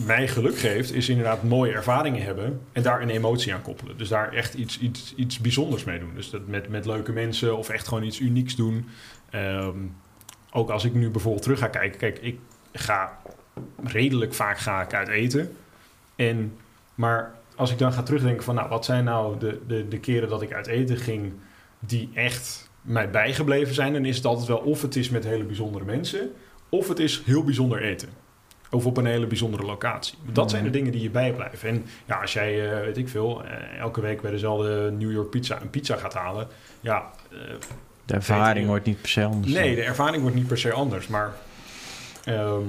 mij 0.05 0.29
geluk 0.29 0.59
geeft, 0.59 0.93
is 0.93 1.09
inderdaad 1.09 1.43
mooie 1.43 1.73
ervaringen 1.73 2.23
hebben 2.23 2.61
en 2.73 2.83
daar 2.83 3.03
een 3.03 3.11
emotie 3.11 3.55
aan 3.55 3.63
koppelen. 3.63 3.99
Dus 3.99 4.09
daar 4.09 4.33
echt 4.33 4.55
iets, 4.55 4.79
iets, 4.79 5.15
iets 5.17 5.39
bijzonders 5.39 5.85
mee 5.85 5.99
doen. 5.99 6.15
Dus 6.15 6.31
dat 6.31 6.47
met, 6.47 6.69
met 6.69 6.87
leuke 6.87 7.13
mensen 7.13 7.57
of 7.57 7.69
echt 7.69 7.89
gewoon 7.89 8.03
iets 8.03 8.21
unieks 8.21 8.57
doen. 8.57 8.89
Ehm, 9.31 9.79
ook 10.51 10.71
als 10.71 10.85
ik 10.85 10.95
nu 10.95 11.11
bijvoorbeeld 11.11 11.43
terug 11.43 11.59
ga 11.59 11.69
kijken, 11.69 11.99
kijk, 11.99 12.19
ik 12.19 12.39
ga 12.73 13.19
redelijk 13.85 14.35
vaak 14.35 14.59
ga 14.59 14.83
ik 14.83 14.95
uit 14.95 15.09
eten. 15.09 15.57
En, 16.17 16.57
maar 16.95 17.35
als 17.55 17.71
ik 17.71 17.79
dan 17.79 17.93
ga 17.93 18.03
terugdenken 18.03 18.45
van, 18.45 18.55
nou, 18.55 18.69
wat 18.69 18.85
zijn 18.85 19.05
nou 19.05 19.39
de, 19.39 19.61
de, 19.67 19.89
de 19.89 20.01
keren 20.01 20.29
dat 20.29 20.43
ik 20.43 20.53
uit 20.53 20.67
eten 20.67 20.97
ging 20.97 21.33
die 21.79 22.11
echt 22.15 22.71
mij 22.83 23.11
bijgebleven 23.11 23.75
zijn, 23.75 23.93
dan 23.93 24.05
is 24.05 24.17
het 24.17 24.25
altijd 24.25 24.49
wel 24.49 24.59
of 24.59 24.83
het 24.83 24.97
is 24.97 25.11
met 25.11 25.25
hele 25.25 25.45
bijzondere 25.45 25.85
mensen, 25.85 26.31
of 26.69 26.89
het 26.89 26.99
is 26.99 27.23
heel 27.25 27.45
bijzonder 27.45 27.83
eten. 27.83 28.09
Of 28.71 28.87
op 28.87 28.97
een 28.97 29.07
hele 29.07 29.27
bijzondere 29.27 29.63
locatie. 29.63 30.19
Dat 30.33 30.51
zijn 30.51 30.65
de 30.65 30.71
dingen 30.71 30.93
die 30.93 31.03
je 31.03 31.11
bijblijven. 31.11 31.69
En 31.69 31.85
ja, 32.05 32.21
als 32.21 32.33
jij, 32.33 32.71
eh, 32.73 32.81
weet 32.85 32.97
ik 32.97 33.09
veel, 33.09 33.45
eh, 33.45 33.79
elke 33.79 34.01
week 34.01 34.21
bij 34.21 34.31
dezelfde 34.31 34.91
New 34.91 35.13
York 35.13 35.31
pizza 35.31 35.61
een 35.61 35.71
pizza 35.71 35.97
gaat 35.97 36.15
halen, 36.15 36.49
ja, 36.81 37.11
eh, 37.31 37.39
De 38.05 38.15
ervaring 38.15 38.67
wordt 38.67 38.87
niet 38.87 39.01
per 39.01 39.09
se 39.11 39.25
anders. 39.25 39.53
nee, 39.53 39.75
de 39.75 39.83
ervaring 39.83 40.21
wordt 40.23 40.37
niet 40.37 40.47
per 40.47 40.59
se 40.59 40.73
anders. 40.73 41.07
Maar 41.07 41.33
Ehm, 42.25 42.63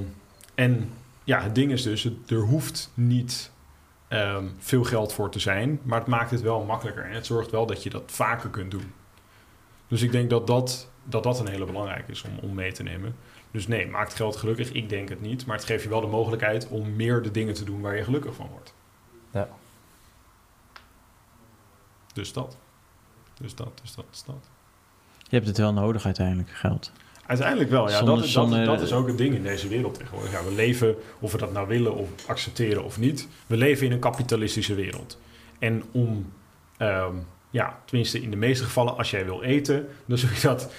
en 0.55 0.89
ja, 1.23 1.41
het 1.41 1.55
ding 1.55 1.71
is 1.71 1.83
dus, 1.83 2.03
het- 2.03 2.31
er 2.31 2.37
hoeft 2.41 2.91
niet 2.93 3.51
ehm, 4.07 4.43
veel 4.59 4.83
geld 4.83 5.13
voor 5.13 5.29
te 5.31 5.39
zijn, 5.39 5.79
maar 5.83 5.99
het 5.99 6.07
maakt 6.07 6.31
het 6.31 6.41
wel 6.41 6.63
makkelijker. 6.63 7.03
En 7.05 7.11
het 7.11 7.25
zorgt 7.25 7.51
wel 7.51 7.65
dat 7.65 7.83
je 7.83 7.89
dat 7.89 8.03
vaker 8.05 8.49
kunt 8.49 8.71
doen. 8.71 8.91
Dus 9.87 10.01
ik 10.01 10.11
denk 10.11 10.29
dat 10.29 10.47
dat, 10.47 10.89
dat, 11.03 11.23
dat 11.23 11.39
een 11.39 11.47
hele 11.47 11.65
belangrijke 11.65 12.11
is 12.11 12.23
om, 12.23 12.49
om 12.49 12.55
mee 12.55 12.71
te 12.71 12.83
nemen. 12.83 13.15
Dus 13.51 13.67
nee, 13.67 13.87
maakt 13.87 14.13
geld 14.13 14.35
gelukkig? 14.35 14.71
Ik 14.71 14.89
denk 14.89 15.09
het 15.09 15.21
niet. 15.21 15.45
Maar 15.45 15.55
het 15.55 15.65
geeft 15.65 15.83
je 15.83 15.89
wel 15.89 16.01
de 16.01 16.07
mogelijkheid 16.07 16.67
om 16.67 16.95
meer 16.95 17.21
de 17.21 17.31
dingen 17.31 17.53
te 17.53 17.63
doen 17.63 17.81
waar 17.81 17.95
je 17.95 18.03
gelukkig 18.03 18.35
van 18.35 18.47
wordt. 18.51 18.73
Ja. 19.31 19.49
Dus 22.13 22.33
dat. 22.33 22.57
Dus 23.41 23.55
dat, 23.55 23.79
dus 23.81 23.95
dat, 23.95 24.05
dus 24.09 24.23
dat. 24.23 24.49
Je 25.23 25.35
hebt 25.35 25.47
het 25.47 25.57
wel 25.57 25.73
nodig 25.73 26.05
uiteindelijk, 26.05 26.49
geld. 26.49 26.91
Uiteindelijk 27.25 27.69
wel, 27.69 27.89
ja. 27.89 27.97
Zonder- 27.97 28.17
dat, 28.17 28.25
zonder- 28.27 28.65
dat, 28.65 28.77
dat 28.77 28.87
is 28.87 28.93
ook 28.93 29.07
het 29.07 29.17
ding 29.17 29.35
in 29.35 29.43
deze 29.43 29.67
wereld 29.67 29.93
tegenwoordig. 29.93 30.31
Ja, 30.31 30.43
we 30.43 30.51
leven, 30.53 30.95
of 31.19 31.31
we 31.31 31.37
dat 31.37 31.51
nou 31.53 31.67
willen 31.67 31.95
of 31.95 32.09
accepteren 32.27 32.83
of 32.83 32.99
niet, 32.99 33.27
we 33.47 33.57
leven 33.57 33.85
in 33.85 33.91
een 33.91 33.99
kapitalistische 33.99 34.75
wereld. 34.75 35.19
En 35.59 35.83
om, 35.91 36.33
ehm, 36.77 37.15
ja, 37.49 37.79
tenminste 37.85 38.21
in 38.21 38.31
de 38.31 38.37
meeste 38.37 38.63
gevallen, 38.63 38.97
als 38.97 39.11
jij 39.11 39.25
wil 39.25 39.41
eten, 39.41 39.87
dan 40.05 40.17
zul 40.17 40.29
je 40.29 40.41
dat 40.41 40.71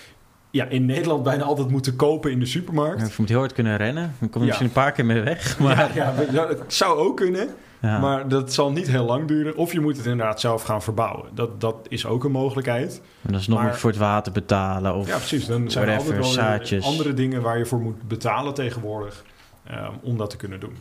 ja, 0.50 0.64
in 0.64 0.86
Nederland 0.86 1.22
bijna 1.22 1.44
altijd 1.44 1.68
moeten 1.68 1.96
kopen 1.96 2.30
in 2.30 2.38
de 2.40 2.46
supermarkt. 2.46 3.00
Ja, 3.00 3.06
Je 3.06 3.12
moet 3.18 3.28
heel 3.28 3.38
hard 3.38 3.52
kunnen 3.52 3.76
rennen. 3.76 4.14
Dan 4.18 4.30
kom 4.30 4.30
je 4.30 4.38
Ja. 4.38 4.44
misschien 4.46 4.66
een 4.66 4.82
paar 4.82 4.92
keer 4.92 5.04
mee 5.06 5.20
weg. 5.20 5.58
Maar, 5.58 5.90
Ja, 5.94 6.14
dat 6.32 6.58
zou 6.66 6.98
ook 6.98 7.16
kunnen, 7.16 7.48
ja. 7.80 7.98
maar 7.98 8.28
dat 8.28 8.52
zal 8.52 8.72
niet 8.72 8.86
heel 8.88 9.04
lang 9.04 9.28
duren. 9.28 9.56
Of 9.56 9.72
je 9.72 9.80
moet 9.80 9.96
het 9.96 10.06
inderdaad 10.06 10.40
zelf 10.40 10.62
gaan 10.62 10.82
verbouwen. 10.82 11.28
Dat, 11.34 11.60
dat 11.60 11.76
is 11.88 12.06
ook 12.06 12.24
een 12.24 12.30
mogelijkheid. 12.32 13.00
En 13.22 13.32
dat 13.32 13.40
is 13.40 13.46
nog 13.48 13.62
maar- 13.62 13.76
voor 13.78 13.90
het 13.90 13.98
water 13.98 14.32
betalen. 14.32 14.94
Of, 14.94 15.06
Ja, 15.08 15.16
precies. 15.16 15.46
Dan 15.46 15.70
zijn 15.70 15.88
er 15.88 15.96
altijd 15.98 16.34
wel 16.70 16.82
andere 16.82 17.14
dingen 17.14 17.42
waar 17.42 17.58
je 17.58 17.66
voor 17.66 17.80
moet 17.80 18.08
betalen 18.08 18.54
tegenwoordig 18.54 19.24
ehm, 19.66 19.92
om 20.02 20.16
dat 20.16 20.30
te 20.30 20.36
kunnen 20.36 20.60
doen. 20.60 20.76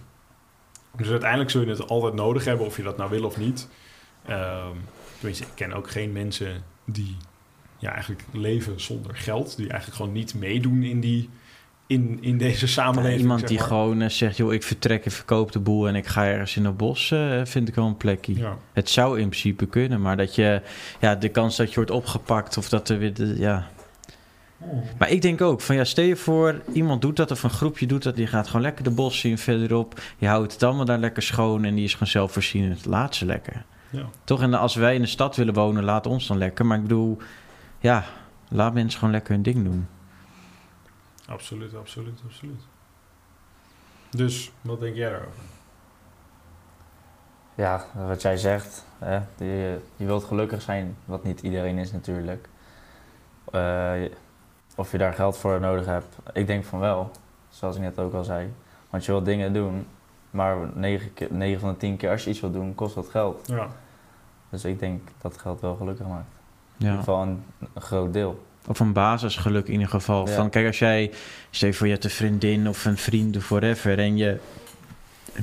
Dus 0.98 1.10
uiteindelijk 1.10 1.50
zul 1.50 1.62
je 1.62 1.70
het 1.70 1.88
altijd 1.90 2.14
nodig 2.14 2.46
hebben, 2.46 2.66
of 2.66 2.78
je 2.78 2.84
dat 2.84 2.98
nou 2.98 3.10
wil 3.10 3.24
of 3.24 3.38
niet. 3.38 3.68
Ehm 4.26 4.76
tenminste, 5.18 5.44
ik 5.44 5.50
ken 5.56 5.74
ook 5.74 5.90
geen 5.90 6.12
mensen 6.12 6.64
die 6.86 7.18
ja, 7.78 7.92
eigenlijk 7.92 8.24
leven 8.32 8.82
zonder 8.82 9.16
geld. 9.16 9.58
Die 9.58 9.68
eigenlijk 9.70 9.98
gewoon 10.02 10.14
niet 10.16 10.36
meedoen 10.36 10.84
in, 10.84 11.00
die, 11.00 11.30
in, 11.88 12.18
in 12.22 12.38
deze 12.38 12.68
samenleving. 12.68 13.20
iemand 13.22 13.40
zeg 13.40 13.50
die 13.50 13.60
gewoon 13.60 14.02
eh, 14.02 14.10
zegt, 14.10 14.38
joh, 14.38 14.54
ik 14.54 14.64
vertrek 14.64 15.06
en 15.06 15.12
verkoop 15.12 15.52
de 15.52 15.60
boel 15.60 15.88
en 15.88 15.96
ik 15.96 16.06
ga 16.08 16.26
ergens 16.26 16.56
in 16.56 16.66
het 16.66 16.78
bos, 16.78 17.12
eh, 17.12 17.42
vind 17.44 17.68
ik 17.68 17.76
wel 17.76 17.86
een 17.86 17.98
plekje. 17.98 18.36
Ja, 18.38 18.58
Het 18.74 18.90
zou 18.90 19.20
in 19.20 19.30
principe 19.30 19.66
kunnen, 19.66 20.02
maar 20.02 20.18
dat 20.18 20.36
je, 20.36 20.62
ja, 21.00 21.16
de 21.16 21.30
kans 21.30 21.56
dat 21.58 21.70
je 21.70 21.76
wordt 21.76 21.92
opgepakt 21.92 22.58
of 22.58 22.70
dat 22.70 22.90
er 22.90 22.98
weer, 22.98 23.14
de- 23.14 23.36
ja. 23.38 23.68
Maar 24.98 25.10
ik 25.10 25.22
denk 25.22 25.42
ook 25.42 25.62
van, 25.62 25.76
ja, 25.76 25.84
stel 25.84 26.04
je 26.06 26.16
voor, 26.16 26.62
iemand 26.74 27.02
doet 27.02 27.16
dat 27.16 27.32
of 27.32 27.44
een 27.44 27.50
groepje 27.50 27.86
doet 27.86 28.04
dat, 28.04 28.16
die 28.16 28.28
gaat 28.28 28.48
gewoon 28.48 28.62
lekker 28.62 28.84
de 28.84 28.90
bos 28.92 29.20
zien 29.20 29.38
verderop. 29.38 30.02
Je 30.18 30.28
houdt 30.28 30.54
het 30.54 30.64
allemaal 30.64 30.86
daar 30.86 30.98
lekker 30.98 31.24
schoon 31.24 31.66
en 31.66 31.76
die 31.76 31.84
is 31.84 31.92
gewoon 31.94 32.08
zelfvoorzienend. 32.08 32.86
Laat 32.86 33.16
ze 33.16 33.26
lekker. 33.26 33.64
ja. 33.90 34.06
Toch, 34.24 34.42
en 34.42 34.54
als 34.54 34.76
wij 34.76 34.96
in 34.96 35.02
de 35.02 35.08
stad 35.08 35.36
willen 35.36 35.54
wonen, 35.54 35.84
laat 35.84 36.06
ons 36.08 36.28
dan 36.28 36.38
lekker. 36.38 36.66
Maar 36.66 36.78
ik 36.78 36.84
bedoel, 36.84 37.18
ja, 37.80 38.04
laat 38.50 38.74
mensen 38.74 39.00
gewoon 39.00 39.14
lekker 39.14 39.34
hun 39.34 39.44
ding 39.44 39.64
doen. 39.64 39.88
absoluut, 41.28 41.76
absoluut, 41.76 42.22
absoluut. 42.26 42.62
Dus, 44.10 44.52
wat 44.62 44.80
denk 44.80 44.96
jij 44.96 45.10
daarover? 45.10 45.42
Ja, 47.56 47.86
wat 48.08 48.22
jij 48.22 48.38
zegt, 48.38 48.86
hè, 48.98 49.16
je, 49.38 49.80
je 49.96 50.06
wilt 50.06 50.24
gelukkig 50.24 50.62
zijn, 50.62 50.98
wat 51.06 51.24
niet 51.24 51.42
iedereen 51.42 51.78
is 51.78 51.92
natuurlijk. 51.92 52.50
Eh, 53.52 53.94
of 54.76 54.92
je 54.92 54.98
daar 54.98 55.14
geld 55.14 55.38
voor 55.38 55.60
nodig 55.60 55.86
hebt, 55.86 56.18
ik 56.34 56.48
denk 56.48 56.66
van 56.66 56.80
wel, 56.80 57.12
zoals 57.50 57.76
ik 57.76 57.82
net 57.82 58.00
ook 58.00 58.14
al 58.14 58.24
zei. 58.24 58.54
Want 58.90 59.06
je 59.06 59.12
wilt 59.12 59.26
dingen 59.26 59.54
doen, 59.54 59.88
maar 60.32 60.58
9, 60.74 61.14
keer, 61.14 61.28
9 61.32 61.60
van 61.60 61.70
de 61.70 61.78
10 61.78 61.98
keer 61.98 62.10
als 62.10 62.24
je 62.24 62.30
iets 62.30 62.40
wilt 62.40 62.54
doen, 62.54 62.76
kost 62.76 62.96
dat 62.96 63.10
geld. 63.10 63.48
Ja, 63.48 63.68
Dus 64.50 64.66
ik 64.66 64.80
denk 64.80 65.10
dat 65.22 65.38
geld 65.38 65.62
wel 65.62 65.76
gelukkig 65.76 66.08
maakt. 66.08 66.37
In 66.80 66.86
ieder 66.86 66.98
geval 66.98 67.22
een, 67.22 67.44
een 67.74 67.82
groot 67.82 68.14
deel. 68.14 68.46
Of 68.68 68.80
een 68.80 68.94
basisgeluk 68.94 69.68
in 69.68 69.74
ieder 69.74 69.88
geval. 69.88 70.28
Ja. 70.28 70.34
Van, 70.34 70.50
kijk, 70.50 70.68
als 70.68 70.80
jij, 70.80 71.12
stel 71.50 71.68
je 71.68 71.74
voor 71.74 71.88
je 71.88 71.94
hebt 71.94 72.06
een 72.06 72.10
vriendin 72.10 72.68
of 72.68 72.86
een 72.86 72.98
vriend 72.98 73.38
of 73.38 73.50
whatever... 73.50 74.00
en 74.00 74.18
je 74.18 74.38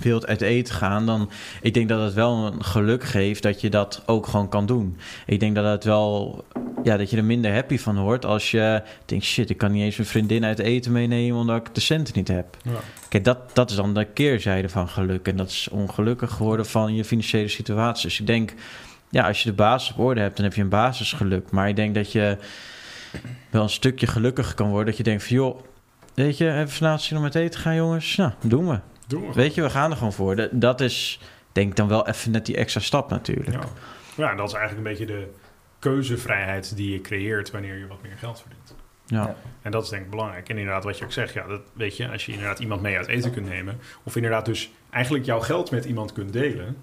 wilt 0.01 0.27
uit 0.27 0.41
eten 0.41 0.75
gaan, 0.75 1.07
dan... 1.07 1.31
Ik 1.61 1.75
denk 1.75 1.89
dat 1.89 2.01
het 2.01 2.15
wel 2.15 2.47
een 2.47 2.65
geluk 2.65 3.05
geeft 3.05 3.43
dat 3.43 3.61
je 3.61 3.71
dat 3.71 4.03
ook 4.07 4.27
gewoon 4.27 4.49
kan 4.49 4.67
doen. 4.67 4.97
Ik 5.27 5.41
denk 5.41 5.55
dat 5.55 5.65
het 5.65 5.85
wel... 5.85 6.45
Ja, 6.83 6.97
dat 6.97 7.11
je 7.11 7.17
er 7.17 7.25
minder 7.25 7.55
happy 7.55 7.79
van 7.79 7.97
hoort 7.97 8.25
als 8.25 8.51
je 8.51 8.83
denkt... 9.05 9.25
shit, 9.25 9.51
ik 9.51 9.59
kan 9.59 9.73
niet 9.73 9.83
eens 9.83 9.99
een 9.99 10.07
vriendin 10.07 10.45
uit 10.45 10.59
eten 10.59 10.93
meenemen 10.93 11.41
omdat 11.41 11.57
ik 11.57 11.75
de 11.75 11.81
centen 11.81 12.15
niet 12.17 12.29
heb. 12.29 12.57
ja. 12.63 12.71
Kijk, 13.09 13.25
dat, 13.25 13.39
dat 13.53 13.71
is 13.71 13.77
dan 13.77 13.95
de 13.95 14.05
keerzijde 14.05 14.69
van 14.69 14.89
geluk. 14.89 15.29
En 15.29 15.37
dat 15.37 15.49
is 15.49 15.69
ongelukkig 15.71 16.31
geworden 16.33 16.67
van 16.67 16.95
je 16.95 17.05
financiële 17.05 17.49
situatie. 17.49 18.09
Dus 18.09 18.21
ik 18.21 18.27
denk, 18.27 18.55
ja, 19.15 19.27
als 19.27 19.43
je 19.43 19.49
de 19.49 19.55
basis 19.55 19.93
op 19.93 19.99
orde 19.99 20.21
hebt, 20.21 20.37
dan 20.37 20.45
heb 20.45 20.55
je 20.55 20.63
een 20.63 20.69
basisgeluk. 20.69 21.51
Maar 21.51 21.69
ik 21.69 21.77
denk 21.77 21.95
dat 21.95 22.13
je 22.13 22.39
wel 23.51 23.63
een 23.63 23.69
stukje 23.69 24.07
gelukkiger 24.07 24.55
kan 24.55 24.69
worden. 24.69 24.87
Dat 24.87 24.97
je 24.97 25.03
denkt 25.03 25.25
van, 25.25 25.37
joh, 25.37 25.61
weet 26.15 26.39
je, 26.39 26.53
even 26.53 26.69
vanavond 26.69 27.03
zin 27.03 27.17
om 27.17 27.23
met 27.23 27.35
eten 27.35 27.51
te 27.51 27.59
gaan, 27.59 27.75
jongens. 27.75 28.17
Nou, 28.17 28.33
doen 28.43 28.69
we. 28.69 28.79
Doen 29.07 29.27
we. 29.27 29.33
Weet 29.33 29.55
je, 29.55 29.63
we 29.63 29.71
gaan 29.71 29.91
er 29.91 29.97
gewoon 29.97 30.13
voor. 30.13 30.37
Dat, 30.37 30.49
dat 30.53 30.81
is, 30.81 31.21
denk 31.53 31.71
ik 31.71 31.77
dan 31.77 31.89
wel 31.89 32.09
even 32.09 32.31
net 32.31 32.47
die 32.47 32.57
extra 32.57 32.81
stap 32.81 33.11
natuurlijk. 33.11 33.53
Ja. 33.53 33.69
ja, 34.17 34.31
en 34.31 34.37
dat 34.37 34.49
is 34.49 34.55
eigenlijk 34.55 34.87
een 34.87 34.97
beetje 34.97 35.15
de 35.15 35.31
keuzevrijheid 35.79 36.77
die 36.77 36.93
je 36.93 37.01
creëert 37.01 37.51
wanneer 37.51 37.79
je 37.79 37.87
wat 37.87 38.03
meer 38.03 38.17
geld 38.19 38.41
verdient. 38.41 38.75
Ja. 39.07 39.23
Ja. 39.23 39.37
En 39.63 39.71
dat 39.71 39.83
is 39.83 39.89
denk 39.89 40.05
ik 40.05 40.11
belangrijk. 40.11 40.49
En 40.49 40.59
inderdaad, 40.59 40.85
wat 40.85 40.99
je 40.99 41.05
ook 41.05 41.13
zegt, 41.13 41.35
ja, 41.35 41.47
dat 41.47 41.61
weet 41.73 41.97
je, 41.97 42.09
als 42.09 42.27
je 42.27 42.33
inderdaad 42.33 42.59
iemand 42.59 42.83
mee 42.83 42.97
uit 42.97 43.07
eten 43.07 43.33
kunt 43.33 43.49
nemen, 43.49 43.79
of 44.03 44.17
inderdaad 44.17 44.45
dus 44.45 44.71
eigenlijk 44.91 45.25
jouw 45.25 45.41
geld 45.41 45.71
met 45.71 45.85
iemand 45.85 46.13
kunt 46.13 46.33
delen, 46.33 46.77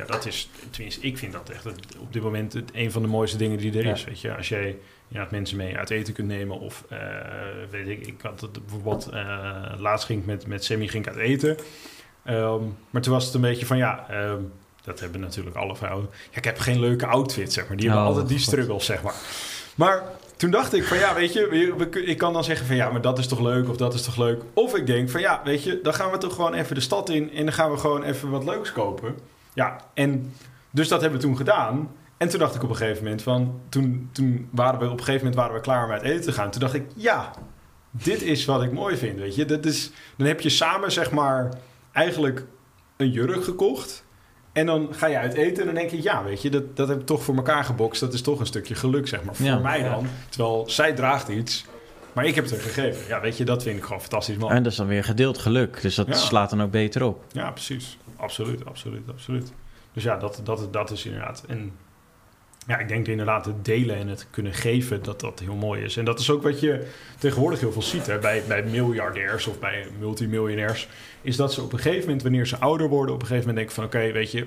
ja, 0.00 0.12
dat 0.12 0.26
is, 0.26 0.50
tenminste, 0.70 1.00
ik 1.00 1.18
vind 1.18 1.32
dat 1.32 1.48
echt 1.50 1.64
het- 1.64 1.96
op 1.98 2.12
dit 2.12 2.22
moment 2.22 2.52
het, 2.52 2.70
een 2.72 2.92
van 2.92 3.02
de 3.02 3.08
mooiste 3.08 3.36
dingen 3.36 3.58
die 3.58 3.78
er 3.78 3.84
Ja. 3.84 3.92
is. 3.92 4.04
Weet 4.04 4.20
je, 4.20 4.36
als 4.36 4.48
jij 4.48 4.76
inderdaad 5.08 5.32
mensen 5.32 5.56
mee 5.56 5.76
uit 5.76 5.90
eten 5.90 6.14
kunt 6.14 6.28
nemen, 6.28 6.58
of 6.60 6.84
eh, 6.88 6.98
weet 7.70 7.88
ik, 7.88 8.06
ik 8.06 8.20
had 8.22 8.40
het 8.40 8.52
bijvoorbeeld 8.52 9.08
eh, 9.08 9.72
laatst 9.78 10.06
ging 10.06 10.20
ik 10.20 10.26
met, 10.26 10.46
met 10.46 10.64
Sammy 10.64 10.86
ging 10.86 11.06
ik 11.06 11.12
uit 11.12 11.20
eten. 11.20 11.56
Ehm, 12.24 12.62
maar 12.90 13.02
toen 13.02 13.12
was 13.12 13.24
het 13.24 13.34
een 13.34 13.40
beetje 13.40 13.66
van 13.66 13.76
ja. 13.76 14.06
ehm, 14.10 14.40
dat 14.84 15.00
hebben 15.00 15.20
natuurlijk 15.20 15.56
alle 15.56 15.76
vrouwen. 15.76 16.08
Ja, 16.30 16.36
ik 16.36 16.44
heb 16.44 16.58
geen 16.58 16.80
leuke 16.80 17.06
outfit, 17.06 17.52
zeg 17.52 17.68
maar. 17.68 17.76
Die 17.76 17.86
hebben 17.86 18.04
Oh, 18.04 18.10
altijd 18.10 18.28
die 18.28 18.38
struggles, 18.38 18.84
zeg 18.84 19.02
maar. 19.02 19.14
Maar 19.74 20.02
toen 20.36 20.50
dacht 20.50 20.74
ik 20.74 20.84
van 20.84 20.98
ja, 20.98 21.14
weet 21.14 21.32
je, 21.32 22.02
ik 22.04 22.18
kan 22.18 22.32
dan 22.32 22.44
zeggen 22.44 22.66
van 22.66 22.76
ja, 22.76 22.90
maar 22.90 23.00
dat 23.00 23.18
is 23.18 23.26
toch 23.26 23.40
leuk 23.40 23.68
of 23.68 23.76
dat 23.76 23.94
is 23.94 24.02
toch 24.02 24.16
leuk. 24.16 24.42
Of 24.54 24.74
ik 24.76 24.86
denk 24.86 25.10
van 25.10 25.20
ja, 25.20 25.40
weet 25.44 25.62
je, 25.64 25.80
dan 25.82 25.94
gaan 25.94 26.10
we 26.10 26.18
toch 26.18 26.34
gewoon 26.34 26.54
even 26.54 26.74
de 26.74 26.80
stad 26.80 27.08
in 27.08 27.32
en 27.32 27.44
dan 27.44 27.54
gaan 27.54 27.70
we 27.70 27.76
gewoon 27.76 28.02
even 28.02 28.30
wat 28.30 28.44
leuks 28.44 28.72
kopen. 28.72 29.14
Ja, 29.54 29.76
en 29.94 30.32
dus 30.70 30.88
dat 30.88 31.00
hebben 31.00 31.20
we 31.20 31.26
toen 31.26 31.36
gedaan. 31.36 31.90
En 32.16 32.28
toen 32.28 32.38
dacht 32.38 32.54
ik 32.54 32.62
op 32.62 32.70
een 32.70 32.76
gegeven 32.76 33.02
moment 33.02 33.22
van, 33.22 33.60
toen, 33.68 34.08
toen 34.12 34.48
waren 34.52 34.80
we 34.80 34.84
op 34.84 34.90
een 34.92 34.98
gegeven 34.98 35.18
moment 35.18 35.34
waren 35.34 35.54
we 35.54 35.60
klaar 35.60 35.84
om 35.84 35.90
uit 35.90 36.02
eten 36.02 36.22
te 36.24 36.32
gaan. 36.32 36.50
Toen 36.50 36.60
dacht 36.60 36.74
ik, 36.74 36.84
ja, 36.96 37.30
dit 37.90 38.22
is 38.22 38.44
wat 38.44 38.62
ik 38.62 38.72
mooi 38.72 38.96
vind, 38.96 39.18
weet 39.18 39.34
je. 39.34 39.44
Dat 39.44 39.64
is, 39.64 39.90
dan 40.16 40.26
heb 40.26 40.40
je 40.40 40.48
samen 40.48 40.92
zeg 40.92 41.10
maar 41.10 41.48
eigenlijk 41.92 42.44
een 42.96 43.10
jurk 43.10 43.44
gekocht. 43.44 44.04
En 44.52 44.66
dan 44.66 44.88
ga 44.90 45.06
je 45.06 45.18
uit 45.18 45.32
eten 45.34 45.58
en 45.60 45.66
dan 45.66 45.74
denk 45.74 45.90
je, 45.90 46.02
ja, 46.02 46.24
weet 46.24 46.42
je, 46.42 46.50
dat, 46.50 46.76
dat 46.76 46.88
heb 46.88 47.00
ik 47.00 47.06
toch 47.06 47.22
voor 47.22 47.36
elkaar 47.36 47.64
gebokst. 47.64 48.00
Dat 48.00 48.12
is 48.12 48.22
toch 48.22 48.40
een 48.40 48.46
stukje 48.46 48.74
geluk, 48.74 49.08
zeg 49.08 49.22
maar, 49.24 49.34
voor 49.34 49.46
Ja. 49.46 49.58
mij 49.58 49.82
dan. 49.82 50.06
Terwijl 50.28 50.64
zij 50.66 50.92
draagt 50.92 51.28
iets, 51.28 51.64
maar 52.12 52.24
ik 52.24 52.34
heb 52.34 52.44
het 52.44 52.52
er 52.52 52.60
gegeven. 52.60 53.06
Ja, 53.08 53.20
weet 53.20 53.36
je, 53.36 53.44
dat 53.44 53.62
vind 53.62 53.76
ik 53.78 53.82
gewoon 53.84 54.00
fantastisch 54.00 54.36
man. 54.36 54.50
En 54.50 54.62
dat 54.62 54.72
is 54.72 54.78
dan 54.78 54.86
weer 54.86 55.04
gedeeld 55.04 55.38
geluk. 55.38 55.80
Dus 55.82 55.94
dat 55.94 56.06
Ja. 56.06 56.14
slaat 56.14 56.50
dan 56.50 56.62
ook 56.62 56.70
beter 56.70 57.02
op. 57.02 57.24
Ja, 57.32 57.50
precies. 57.50 57.98
Absoluut, 58.16 58.64
absoluut, 58.64 59.10
absoluut. 59.10 59.52
Dus 59.92 60.02
ja, 60.02 60.16
dat, 60.16 60.40
dat, 60.44 60.72
dat 60.72 60.90
is 60.90 61.04
inderdaad. 61.04 61.44
En 61.48 61.72
ja, 62.66 62.78
ik 62.78 62.88
denk 62.88 63.06
inderdaad 63.06 63.44
het 63.44 63.64
delen 63.64 63.96
en 63.96 64.08
het 64.08 64.26
kunnen 64.30 64.54
geven, 64.54 65.02
dat 65.02 65.20
dat 65.20 65.40
heel 65.40 65.54
mooi 65.54 65.82
is. 65.82 65.96
En 65.96 66.04
dat 66.04 66.20
is 66.20 66.30
ook 66.30 66.42
wat 66.42 66.60
je 66.60 66.86
tegenwoordig 67.18 67.60
heel 67.60 67.72
veel 67.72 67.82
ziet 67.82 68.06
hè, 68.06 68.18
bij, 68.18 68.42
bij 68.48 68.62
miljardairs 68.62 69.46
of 69.46 69.58
bij 69.58 69.86
multimiljonairs. 69.98 70.88
Is 71.22 71.36
dat 71.36 71.52
ze 71.52 71.62
op 71.62 71.72
een 71.72 71.78
gegeven 71.78 72.04
moment, 72.04 72.22
wanneer 72.22 72.46
ze 72.46 72.56
ouder 72.58 72.88
worden, 72.88 73.14
op 73.14 73.20
een 73.20 73.26
gegeven 73.26 73.48
moment 73.48 73.56
denken 73.56 73.90
van 73.90 74.00
oké, 74.02 74.12
weet 74.12 74.32
je, 74.32 74.46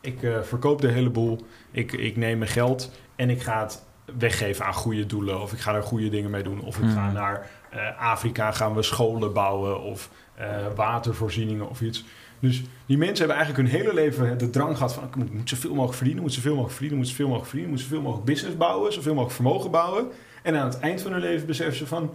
ik 0.00 0.22
eh, 0.22 0.42
verkoop 0.42 0.80
de 0.80 0.88
hele 0.88 1.10
boel. 1.10 1.46
Ik, 1.70 1.92
ik 1.92 2.16
neem 2.16 2.38
mijn 2.38 2.50
geld 2.50 2.92
en 3.16 3.30
ik 3.30 3.42
ga 3.42 3.62
het 3.62 3.84
weggeven 4.18 4.64
aan 4.64 4.74
goede 4.74 5.06
doelen. 5.06 5.40
Of 5.40 5.52
ik 5.52 5.58
ga 5.58 5.74
er 5.74 5.82
goede 5.82 6.08
dingen 6.08 6.30
mee 6.30 6.42
doen. 6.42 6.60
Of 6.60 6.78
ik 6.78 6.90
ga 6.90 7.04
Mhm. 7.04 7.14
naar 7.14 7.50
eh, 7.70 8.02
Afrika, 8.10 8.52
gaan 8.52 8.74
we 8.74 8.82
scholen 8.82 9.32
bouwen. 9.32 9.80
Of 9.82 10.10
eh, 10.34 10.46
watervoorzieningen 10.74 11.68
of 11.68 11.80
iets. 11.80 12.04
Dus 12.40 12.62
die 12.86 12.98
mensen 12.98 13.18
hebben 13.18 13.36
eigenlijk 13.36 13.68
hun 13.68 13.80
hele 13.80 13.94
leven 13.94 14.38
de 14.38 14.50
drang 14.50 14.76
gehad 14.76 14.92
van... 14.94 15.04
ik 15.04 15.16
moet, 15.16 15.32
moet 15.34 15.48
zoveel 15.48 15.70
mogelijk 15.70 15.94
verdienen, 15.96 16.22
moet 16.22 16.32
zoveel 16.32 16.50
mogelijk 16.50 16.72
verdienen... 16.74 16.98
moet 17.00 17.08
zoveel 17.08 17.26
mogelijk 17.26 17.48
verdienen, 17.50 17.74
moet 17.74 17.84
zoveel 17.84 18.00
mogelijk 18.02 18.26
business 18.26 18.56
bouwen... 18.56 18.92
zoveel 18.92 19.12
mogelijk 19.14 19.34
vermogen 19.34 19.70
bouwen. 19.70 20.06
En 20.42 20.56
aan 20.56 20.66
het 20.66 20.78
eind 20.78 21.02
van 21.02 21.12
hun 21.12 21.20
leven 21.20 21.46
beseffen 21.46 21.76
ze 21.76 21.86
van... 21.86 22.14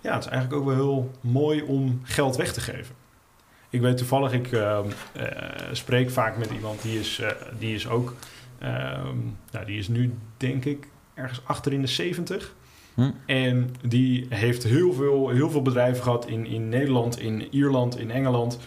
ja, 0.00 0.14
het 0.14 0.24
is 0.24 0.30
eigenlijk 0.30 0.60
ook 0.62 0.68
wel 0.68 0.74
heel 0.76 1.10
mooi 1.20 1.62
om 1.62 2.00
geld 2.04 2.36
weg 2.36 2.52
te 2.52 2.60
geven. 2.60 2.94
Ik 3.70 3.80
weet 3.80 3.96
toevallig, 3.96 4.32
ik 4.32 4.52
ehm, 4.52 4.86
eh, 5.12 5.26
spreek 5.72 6.10
vaak 6.10 6.36
met 6.36 6.50
iemand 6.50 6.82
die 6.82 6.98
is, 6.98 7.22
die 7.58 7.74
is 7.74 7.88
ook... 7.88 8.14
ehm, 8.58 9.16
nou, 9.50 9.66
die 9.66 9.78
is 9.78 9.88
nu 9.88 10.14
denk 10.36 10.64
ik 10.64 10.86
ergens 11.14 11.40
achter 11.44 11.72
in 11.72 11.80
de 11.80 11.86
70. 11.86 12.54
Hm. 12.94 13.10
En 13.26 13.74
die 13.86 14.26
heeft 14.28 14.62
heel 14.62 14.92
veel, 14.92 15.28
heel 15.28 15.50
veel 15.50 15.62
bedrijven 15.62 16.02
gehad 16.02 16.26
in, 16.26 16.46
in 16.46 16.68
Nederland, 16.68 17.18
in 17.18 17.48
Ierland, 17.50 17.98
in 17.98 18.10
Engeland. 18.10 18.58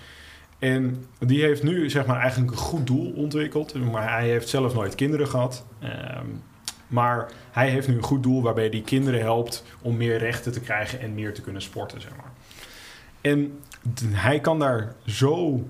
En 0.59 1.05
die 1.19 1.41
heeft 1.41 1.63
nu 1.63 1.89
zeg 1.89 2.05
maar 2.05 2.19
eigenlijk 2.19 2.51
een 2.51 2.57
goed 2.57 2.87
doel 2.87 3.11
ontwikkeld. 3.15 3.73
Maar 3.91 4.11
hij 4.11 4.29
heeft 4.29 4.49
zelf 4.49 4.73
nooit 4.73 4.95
kinderen 4.95 5.27
gehad. 5.27 5.65
Ehm, 5.79 6.27
maar 6.87 7.31
hij 7.51 7.69
heeft 7.69 7.87
nu 7.87 7.95
een 7.95 8.03
goed 8.03 8.23
doel 8.23 8.41
waarbij 8.41 8.67
hij 8.67 8.81
kinderen 8.81 9.19
helpt 9.19 9.63
om 9.81 9.97
meer 9.97 10.17
rechten 10.17 10.51
te 10.51 10.59
krijgen 10.59 10.99
en 10.99 11.13
meer 11.13 11.33
te 11.33 11.41
kunnen 11.41 11.61
sporten, 11.61 12.01
zeg 12.01 12.11
maar. 12.15 12.31
En 13.21 13.59
hij 14.11 14.39
kan 14.39 14.59
daar 14.59 14.95
zo 15.05 15.63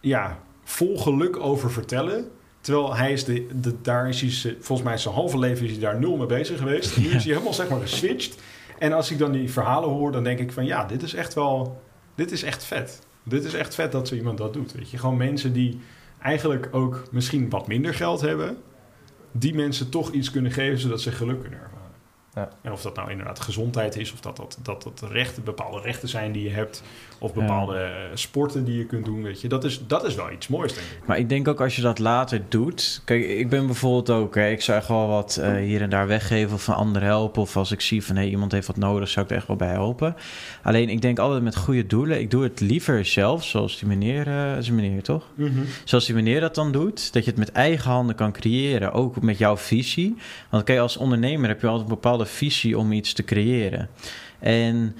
ja, 0.00 0.38
vol 0.64 0.98
geluk 0.98 1.36
over 1.36 1.70
vertellen. 1.70 2.30
Terwijl 2.64 2.94
hij 2.94 3.12
is 3.12 3.24
de, 3.24 3.46
de, 3.60 3.74
daar 3.82 4.08
is 4.08 4.20
hij, 4.20 4.56
volgens 4.60 4.88
mij 4.88 4.98
zijn 4.98 5.14
halve 5.14 5.38
leven 5.38 5.64
is 5.64 5.70
hij 5.70 5.80
daar 5.80 5.98
nul 5.98 6.16
mee 6.16 6.26
bezig 6.26 6.58
geweest. 6.58 6.96
Nu 6.96 7.04
is 7.04 7.24
hij 7.24 7.32
helemaal 7.32 7.54
zeg 7.54 7.68
maar 7.68 7.80
geswitcht. 7.80 8.42
En 8.78 8.92
als 8.92 9.10
ik 9.10 9.18
dan 9.18 9.32
die 9.32 9.50
verhalen 9.50 9.88
hoor, 9.88 10.12
dan 10.12 10.24
denk 10.24 10.38
ik 10.38 10.52
van 10.52 10.64
ja, 10.64 10.84
dit 10.84 11.02
is 11.02 11.14
echt 11.14 11.34
wel, 11.34 11.82
dit 12.14 12.32
is 12.32 12.42
echt 12.42 12.64
vet. 12.64 13.06
Dit 13.22 13.44
is 13.44 13.54
echt 13.54 13.74
vet 13.74 13.92
dat 13.92 14.08
zo 14.08 14.14
iemand 14.14 14.38
dat 14.38 14.52
doet. 14.52 14.72
Weet 14.72 14.90
je, 14.90 14.98
gewoon 14.98 15.16
mensen 15.16 15.52
die 15.52 15.80
eigenlijk 16.22 16.68
ook 16.72 17.04
misschien 17.10 17.50
wat 17.50 17.66
minder 17.66 17.94
geld 17.94 18.20
hebben, 18.20 18.56
die 19.32 19.54
mensen 19.54 19.90
toch 19.90 20.12
iets 20.12 20.30
kunnen 20.30 20.52
geven 20.52 20.78
zodat 20.78 21.00
ze 21.00 21.12
geluk 21.12 21.40
kunnen 21.40 21.60
ervaren. 21.60 21.83
Ja. 22.34 22.48
En 22.62 22.72
of 22.72 22.82
dat 22.82 22.96
nou 22.96 23.10
inderdaad 23.10 23.40
gezondheid 23.40 23.96
is, 23.96 24.12
of 24.12 24.20
dat 24.20 24.36
dat, 24.36 24.58
dat, 24.62 24.82
dat 24.82 25.10
rechten, 25.10 25.44
bepaalde 25.44 25.80
rechten 25.80 26.08
zijn 26.08 26.32
die 26.32 26.42
je 26.42 26.50
hebt, 26.50 26.82
of 27.18 27.32
bepaalde 27.34 27.78
eh, 27.78 27.90
sporten 28.14 28.64
die 28.64 28.78
je 28.78 28.86
kunt 28.86 29.04
doen, 29.04 29.22
weet 29.22 29.40
je. 29.40 29.48
Dat 29.48 29.64
is, 29.64 29.86
dat 29.86 30.04
is 30.04 30.14
wel 30.14 30.30
iets 30.30 30.48
moois, 30.48 30.74
denk 30.74 30.86
ik. 30.86 31.06
Maar 31.06 31.18
ik 31.18 31.28
denk 31.28 31.48
ook 31.48 31.60
als 31.60 31.76
je 31.76 31.82
dat 31.82 31.98
later 31.98 32.42
doet. 32.48 33.02
Kijk, 33.04 33.24
ik 33.24 33.48
ben 33.48 33.66
bijvoorbeeld 33.66 34.10
ook. 34.10 34.34
Hè, 34.34 34.48
ik 34.50 34.62
zou 34.62 34.78
echt 34.78 34.88
wel 34.88 35.08
wat 35.08 35.36
eh, 35.36 35.54
hier 35.54 35.82
en 35.82 35.90
daar 35.90 36.06
weggeven 36.06 36.54
of 36.54 36.62
van 36.62 36.74
anderen 36.74 37.08
helpen. 37.08 37.42
Of 37.42 37.56
als 37.56 37.70
ik 37.70 37.80
zie 37.80 38.04
van 38.04 38.16
hé, 38.16 38.24
iemand 38.24 38.52
heeft 38.52 38.66
wat 38.66 38.76
nodig, 38.76 39.08
zou 39.08 39.24
ik 39.24 39.30
er 39.30 39.36
echt 39.36 39.46
wel 39.46 39.56
bij 39.56 39.68
helpen. 39.68 40.16
Alleen 40.62 40.88
ik 40.88 41.02
denk 41.02 41.18
altijd 41.18 41.42
met 41.42 41.56
goede 41.56 41.86
doelen. 41.86 42.20
Ik 42.20 42.30
doe 42.30 42.42
het 42.42 42.60
liever 42.60 43.04
zelf, 43.04 43.44
zoals 43.44 43.78
die 43.78 43.88
meneer. 43.88 44.26
eh 44.26 44.56
is 44.56 44.68
een 44.68 44.74
meneer 44.74 45.02
toch? 45.02 45.24
Zoals 45.84 46.06
die 46.06 46.14
meneer 46.14 46.40
dat 46.40 46.54
dan 46.54 46.72
doet, 46.72 47.12
dat 47.12 47.24
je 47.24 47.30
het 47.30 47.38
met 47.38 47.52
eigen 47.52 47.90
handen 47.90 48.14
kan 48.14 48.32
creëren, 48.32 48.92
ook 48.92 49.20
met 49.20 49.38
jouw 49.38 49.56
visie. 49.56 50.16
Want 50.50 50.64
kijk, 50.64 50.78
als 50.78 50.96
ondernemer 50.96 51.48
heb 51.48 51.60
je 51.60 51.66
altijd 51.66 51.88
een 51.88 51.94
bepaalde 51.94 52.23
visie 52.26 52.78
om 52.78 52.92
iets 52.92 53.12
te 53.12 53.24
creëren. 53.24 53.88
En 54.38 54.96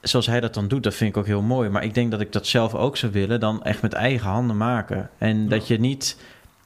zoals 0.00 0.26
hij 0.26 0.40
dat 0.40 0.54
dan 0.54 0.68
doet, 0.68 0.82
dat 0.82 0.94
vind 0.94 1.10
ik 1.10 1.16
ook 1.16 1.26
heel 1.26 1.42
mooi. 1.42 1.68
Maar 1.68 1.84
ik 1.84 1.94
denk 1.94 2.10
dat 2.10 2.20
ik 2.20 2.32
dat 2.32 2.46
zelf 2.46 2.74
ook 2.74 2.96
zou 2.96 3.12
willen, 3.12 3.40
dan 3.40 3.62
echt 3.64 3.82
met 3.82 3.92
eigen 3.92 4.28
handen 4.30 4.56
maken. 4.56 5.10
En 5.18 5.48
dat 5.48 5.66
je 5.68 5.78
niet... 5.80 6.16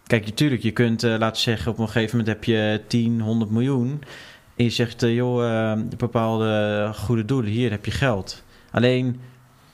Kijk, 0.07 0.25
natuurlijk, 0.25 0.63
je 0.63 0.71
kunt, 0.71 1.03
eh, 1.03 1.15
laten 1.19 1.43
zeggen, 1.43 1.73
op 1.73 1.79
een 1.79 1.87
gegeven 1.89 2.17
moment 2.19 2.35
heb 2.37 2.45
je 2.45 2.81
10, 2.87 3.21
100 3.21 3.51
miljoen. 3.51 4.03
En 4.57 4.65
je 4.65 4.71
zegt, 4.71 5.03
eh, 5.03 5.15
joh, 5.15 5.71
eh, 5.73 5.79
bepaalde 5.99 6.91
goede 6.95 7.25
doelen, 7.25 7.51
hier 7.51 7.71
heb 7.71 7.85
je 7.85 7.91
geld. 7.91 8.43
Alleen, 8.71 9.21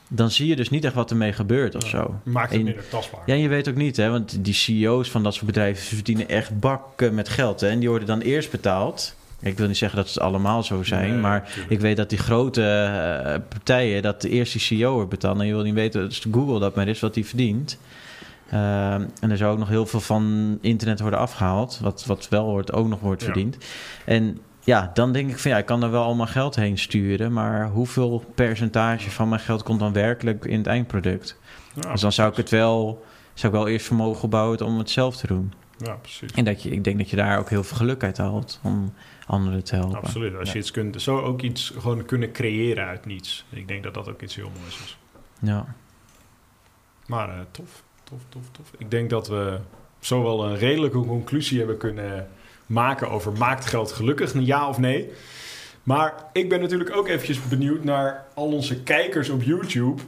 dan 0.07 0.31
zie 0.31 0.47
je 0.47 0.55
dus 0.55 0.69
niet 0.69 0.83
echt 0.85 0.93
wat 0.93 1.09
ermee 1.11 1.33
gebeurt 1.33 1.75
of 1.75 1.83
Ja. 1.83 1.89
zo. 1.89 2.19
Maakt 2.23 2.49
het 2.49 2.59
En- 2.59 2.65
minder 2.65 2.89
tastbaar. 2.89 3.21
Ja, 3.25 3.33
je 3.33 3.47
weet 3.47 3.69
ook 3.69 3.75
niet, 3.75 3.97
hè, 3.97 4.09
want 4.09 4.43
die 4.45 4.53
CEO's 4.53 5.09
van 5.11 5.23
dat 5.23 5.33
soort 5.33 5.45
bedrijven 5.45 5.85
ze 5.85 5.95
verdienen 5.95 6.29
echt 6.29 6.59
bakken 6.59 7.15
met 7.15 7.29
geld. 7.29 7.59
Hè, 7.61 7.67
en 7.69 7.79
die 7.79 7.89
worden 7.89 8.07
dan 8.07 8.19
eerst 8.19 8.51
betaald. 8.51 9.15
Ik 9.41 9.57
wil 9.57 9.67
niet 9.67 9.77
zeggen 9.77 9.97
dat 9.97 10.09
ze 10.09 10.19
allemaal 10.19 10.63
zo 10.63 10.83
zijn, 10.83 11.09
Nee, 11.11 11.19
maar 11.19 11.39
natuurlijk. 11.39 11.69
ik 11.71 11.79
weet 11.79 11.97
dat 11.97 12.09
die 12.09 12.17
grote 12.17 12.63
eh, 12.63 13.35
partijen, 13.49 14.01
dat 14.01 14.21
de 14.21 14.29
eerste 14.29 14.59
CEO 14.59 14.93
wordt 14.93 15.09
betaald. 15.09 15.39
En 15.39 15.45
je 15.45 15.53
wil 15.53 15.63
niet 15.63 15.73
weten, 15.73 16.09
dus 16.09 16.25
Google 16.31 16.59
dat 16.59 16.75
maar 16.75 16.87
is 16.87 16.99
wat 16.99 17.15
hij 17.15 17.23
verdient. 17.23 17.77
Ehm, 18.49 19.03
en 19.21 19.31
er 19.31 19.37
zou 19.37 19.51
ook 19.51 19.57
nog 19.59 19.67
heel 19.69 19.85
veel 19.85 19.99
van 19.99 20.57
internet 20.61 20.99
worden 20.99 21.19
afgehaald, 21.19 21.79
wat, 21.81 22.05
wat 22.05 22.29
wel 22.29 22.45
wordt, 22.45 22.73
ook 22.73 22.87
nog 22.87 22.99
wordt 22.99 23.21
Ja. 23.21 23.25
verdiend. 23.27 23.57
En 24.05 24.39
ja, 24.63 24.91
dan 24.93 25.11
denk 25.11 25.29
ik 25.29 25.39
van 25.39 25.51
ja, 25.51 25.57
ik 25.57 25.65
kan 25.65 25.83
er 25.83 25.91
wel 25.91 26.03
allemaal 26.03 26.27
geld 26.27 26.55
heen 26.55 26.77
sturen, 26.77 27.33
maar 27.33 27.69
hoeveel 27.69 28.23
percentage 28.35 29.11
van 29.11 29.29
mijn 29.29 29.41
geld 29.41 29.63
komt 29.63 29.79
dan 29.79 29.93
werkelijk 29.93 30.45
in 30.45 30.57
het 30.57 30.67
eindproduct? 30.67 31.37
Ja, 31.81 31.91
dus 31.91 32.01
dan 32.01 32.11
zou 32.11 32.29
ik 32.29 32.37
het 32.37 32.49
wel, 32.49 33.05
zou 33.33 33.53
ik 33.53 33.59
wel 33.59 33.67
eerst 33.67 33.85
vermogen 33.85 34.23
opbouwen 34.23 34.61
om 34.65 34.77
het 34.77 34.89
zelf 34.89 35.15
te 35.17 35.27
doen. 35.27 35.53
Ja, 35.83 35.93
precies. 35.93 36.31
En 36.31 36.45
dat 36.45 36.63
je, 36.63 36.69
ik 36.69 36.83
denk 36.83 36.97
dat 36.97 37.09
je 37.09 37.15
daar 37.15 37.39
ook 37.39 37.49
heel 37.49 37.63
veel 37.63 37.77
geluk 37.77 38.03
uit 38.03 38.17
haalt 38.17 38.59
om 38.63 38.93
anderen 39.27 39.63
te 39.63 39.75
helpen. 39.75 39.97
Absoluut. 39.97 40.35
Als 40.35 40.47
Ja. 40.47 40.53
je 40.53 40.59
iets 40.59 40.71
kunt, 40.71 41.01
zo 41.01 41.19
ook 41.19 41.41
iets 41.41 41.73
gewoon 41.77 42.05
kunnen 42.05 42.31
creëren 42.31 42.85
uit 42.85 43.05
niets. 43.05 43.45
Ik 43.49 43.67
denk 43.67 43.83
dat 43.83 43.93
dat 43.93 44.09
ook 44.09 44.21
iets 44.21 44.35
heel 44.35 44.51
moois 44.59 44.79
is. 44.83 44.97
Ja. 45.39 45.75
Maar 47.07 47.29
eh, 47.29 47.35
tof, 47.51 47.83
tof, 48.03 48.19
tof, 48.29 48.43
tof. 48.51 48.71
Ik 48.77 48.91
denk 48.91 49.09
dat 49.09 49.27
we 49.27 49.59
zo 49.99 50.23
wel 50.23 50.45
een 50.45 50.57
redelijke 50.57 50.99
conclusie 51.05 51.57
hebben 51.57 51.77
kunnen 51.77 52.27
maken 52.65 53.09
over 53.09 53.31
maakt 53.31 53.65
geld 53.65 53.91
gelukkig, 53.91 54.33
een 54.33 54.45
ja 54.45 54.67
of 54.69 54.77
nee. 54.77 55.11
Maar 55.83 56.13
ik 56.33 56.49
ben 56.49 56.59
natuurlijk 56.59 56.95
ook 56.95 57.07
eventjes 57.07 57.47
benieuwd 57.47 57.83
naar 57.83 58.25
al 58.33 58.51
onze 58.51 58.83
kijkers 58.83 59.29
op 59.29 59.43
YouTube. 59.43 60.01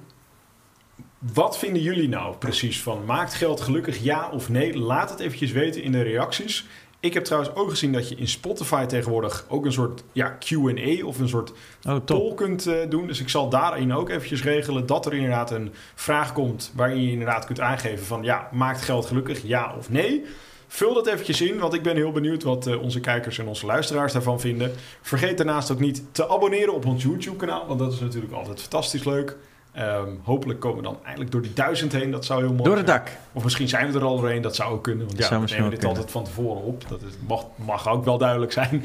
Wat 1.33 1.57
vinden 1.57 1.81
jullie 1.81 2.09
nou 2.09 2.35
precies 2.35 2.81
van 2.81 3.05
maakt 3.05 3.33
geld 3.33 3.61
gelukkig 3.61 4.03
ja 4.03 4.29
of 4.29 4.49
nee? 4.49 4.77
Laat 4.77 5.09
het 5.09 5.19
eventjes 5.19 5.51
weten 5.51 5.83
in 5.83 5.91
de 5.91 6.01
reacties. 6.01 6.65
Ik 6.99 7.13
heb 7.13 7.23
trouwens 7.23 7.55
ook 7.55 7.69
gezien 7.69 7.91
dat 7.91 8.09
je 8.09 8.15
in 8.15 8.27
Spotify 8.27 8.85
tegenwoordig 8.85 9.45
ook 9.47 9.65
een 9.65 9.71
soort 9.71 10.03
ja, 10.11 10.37
Q&A 10.39 11.05
of 11.05 11.19
een 11.19 11.29
soort 11.29 11.53
Oh, 11.87 12.05
poll 12.05 12.33
kunt 12.33 12.67
eh, 12.67 12.89
doen. 12.89 13.07
Dus 13.07 13.19
ik 13.19 13.29
zal 13.29 13.49
daarin 13.49 13.93
ook 13.93 14.09
eventjes 14.09 14.43
regelen 14.43 14.85
dat 14.85 15.05
er 15.05 15.13
inderdaad 15.13 15.51
een 15.51 15.73
vraag 15.95 16.33
komt 16.33 16.71
waarin 16.75 17.03
je 17.03 17.11
inderdaad 17.11 17.45
kunt 17.45 17.59
aangeven 17.59 18.05
van 18.05 18.23
ja, 18.23 18.49
maakt 18.51 18.81
geld 18.81 19.05
gelukkig, 19.05 19.41
ja 19.43 19.75
of 19.77 19.89
nee. 19.89 20.25
Vul 20.67 20.93
dat 20.93 21.07
eventjes 21.07 21.41
in, 21.41 21.59
want 21.59 21.73
ik 21.73 21.83
ben 21.83 21.95
heel 21.95 22.11
benieuwd 22.11 22.43
wat 22.43 22.67
eh, 22.67 22.81
onze 22.81 22.99
kijkers 22.99 23.37
en 23.37 23.47
onze 23.47 23.65
luisteraars 23.65 24.13
daarvan 24.13 24.39
vinden. 24.39 24.71
Vergeet 25.01 25.37
daarnaast 25.37 25.71
ook 25.71 25.79
niet 25.79 26.03
te 26.11 26.29
abonneren 26.29 26.73
op 26.73 26.85
ons 26.85 27.03
YouTube 27.03 27.37
kanaal, 27.37 27.67
want 27.67 27.79
dat 27.79 27.93
is 27.93 27.99
natuurlijk 27.99 28.33
altijd 28.33 28.61
fantastisch 28.61 29.03
leuk. 29.03 29.37
Ehm, 29.73 30.09
hopelijk 30.23 30.59
komen 30.59 30.77
we 30.77 30.83
dan 30.83 30.97
eindelijk 31.03 31.31
door 31.31 31.41
die 31.41 31.53
duizend 31.53 31.91
heen. 31.91 32.11
Dat 32.11 32.25
zou 32.25 32.39
heel 32.39 32.49
mooi 32.53 32.63
Door 32.63 32.77
het 32.77 32.87
zijn. 32.87 32.99
dak. 32.99 33.09
Of 33.33 33.43
misschien 33.43 33.67
zijn 33.67 33.91
we 33.91 33.99
er 33.99 34.05
al 34.05 34.19
doorheen. 34.19 34.41
Dat 34.41 34.55
zou 34.55 34.73
ook 34.73 34.83
kunnen. 34.83 35.05
Want 35.05 35.17
Dat 35.19 35.29
ja, 35.29 35.39
we 35.39 35.45
nemen 35.53 35.69
dit 35.69 35.85
altijd 35.85 36.11
van 36.11 36.23
tevoren 36.23 36.63
op. 36.63 36.89
Dat 36.89 37.01
is, 37.01 37.13
mag, 37.27 37.45
mag 37.55 37.87
ook 37.89 38.05
wel 38.05 38.17
duidelijk 38.17 38.51
zijn. 38.51 38.83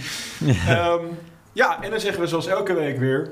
Ehm, 0.66 0.98
ja, 1.52 1.82
en 1.82 1.90
dan 1.90 2.00
zeggen 2.00 2.20
we 2.20 2.26
zoals 2.26 2.46
elke 2.46 2.74
week 2.74 2.98
weer... 2.98 3.30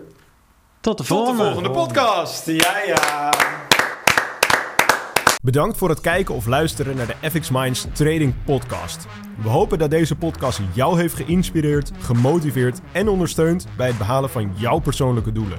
Tot 0.81 0.99
de 0.99 1.05
Tot 1.05 1.17
volgende. 1.17 1.39
de 1.43 1.45
volgende 1.45 1.71
podcast. 1.71 2.47
Ja, 2.47 2.79
ja. 2.87 3.31
Bedankt 5.43 5.79
voor 5.79 5.89
het 5.89 6.01
kijken 6.01 6.35
of 6.35 6.47
luisteren 6.47 6.97
naar 6.97 7.07
de 7.21 7.31
FX 7.31 7.51
Minds 7.51 7.87
Trading 7.93 8.35
Podcast. 8.45 9.07
We 9.43 9.49
hopen 9.49 9.79
dat 9.79 9.91
deze 9.91 10.17
podcast 10.17 10.61
jou 10.73 11.01
heeft 11.01 11.15
geïnspireerd, 11.15 11.91
gemotiveerd 12.01 12.79
en 12.93 13.09
ondersteund 13.09 13.67
bij 13.77 13.87
het 13.87 13.99
behalen 13.99 14.31
van 14.31 14.53
jouw 14.57 14.79
persoonlijke 14.79 15.33
doelen. 15.33 15.59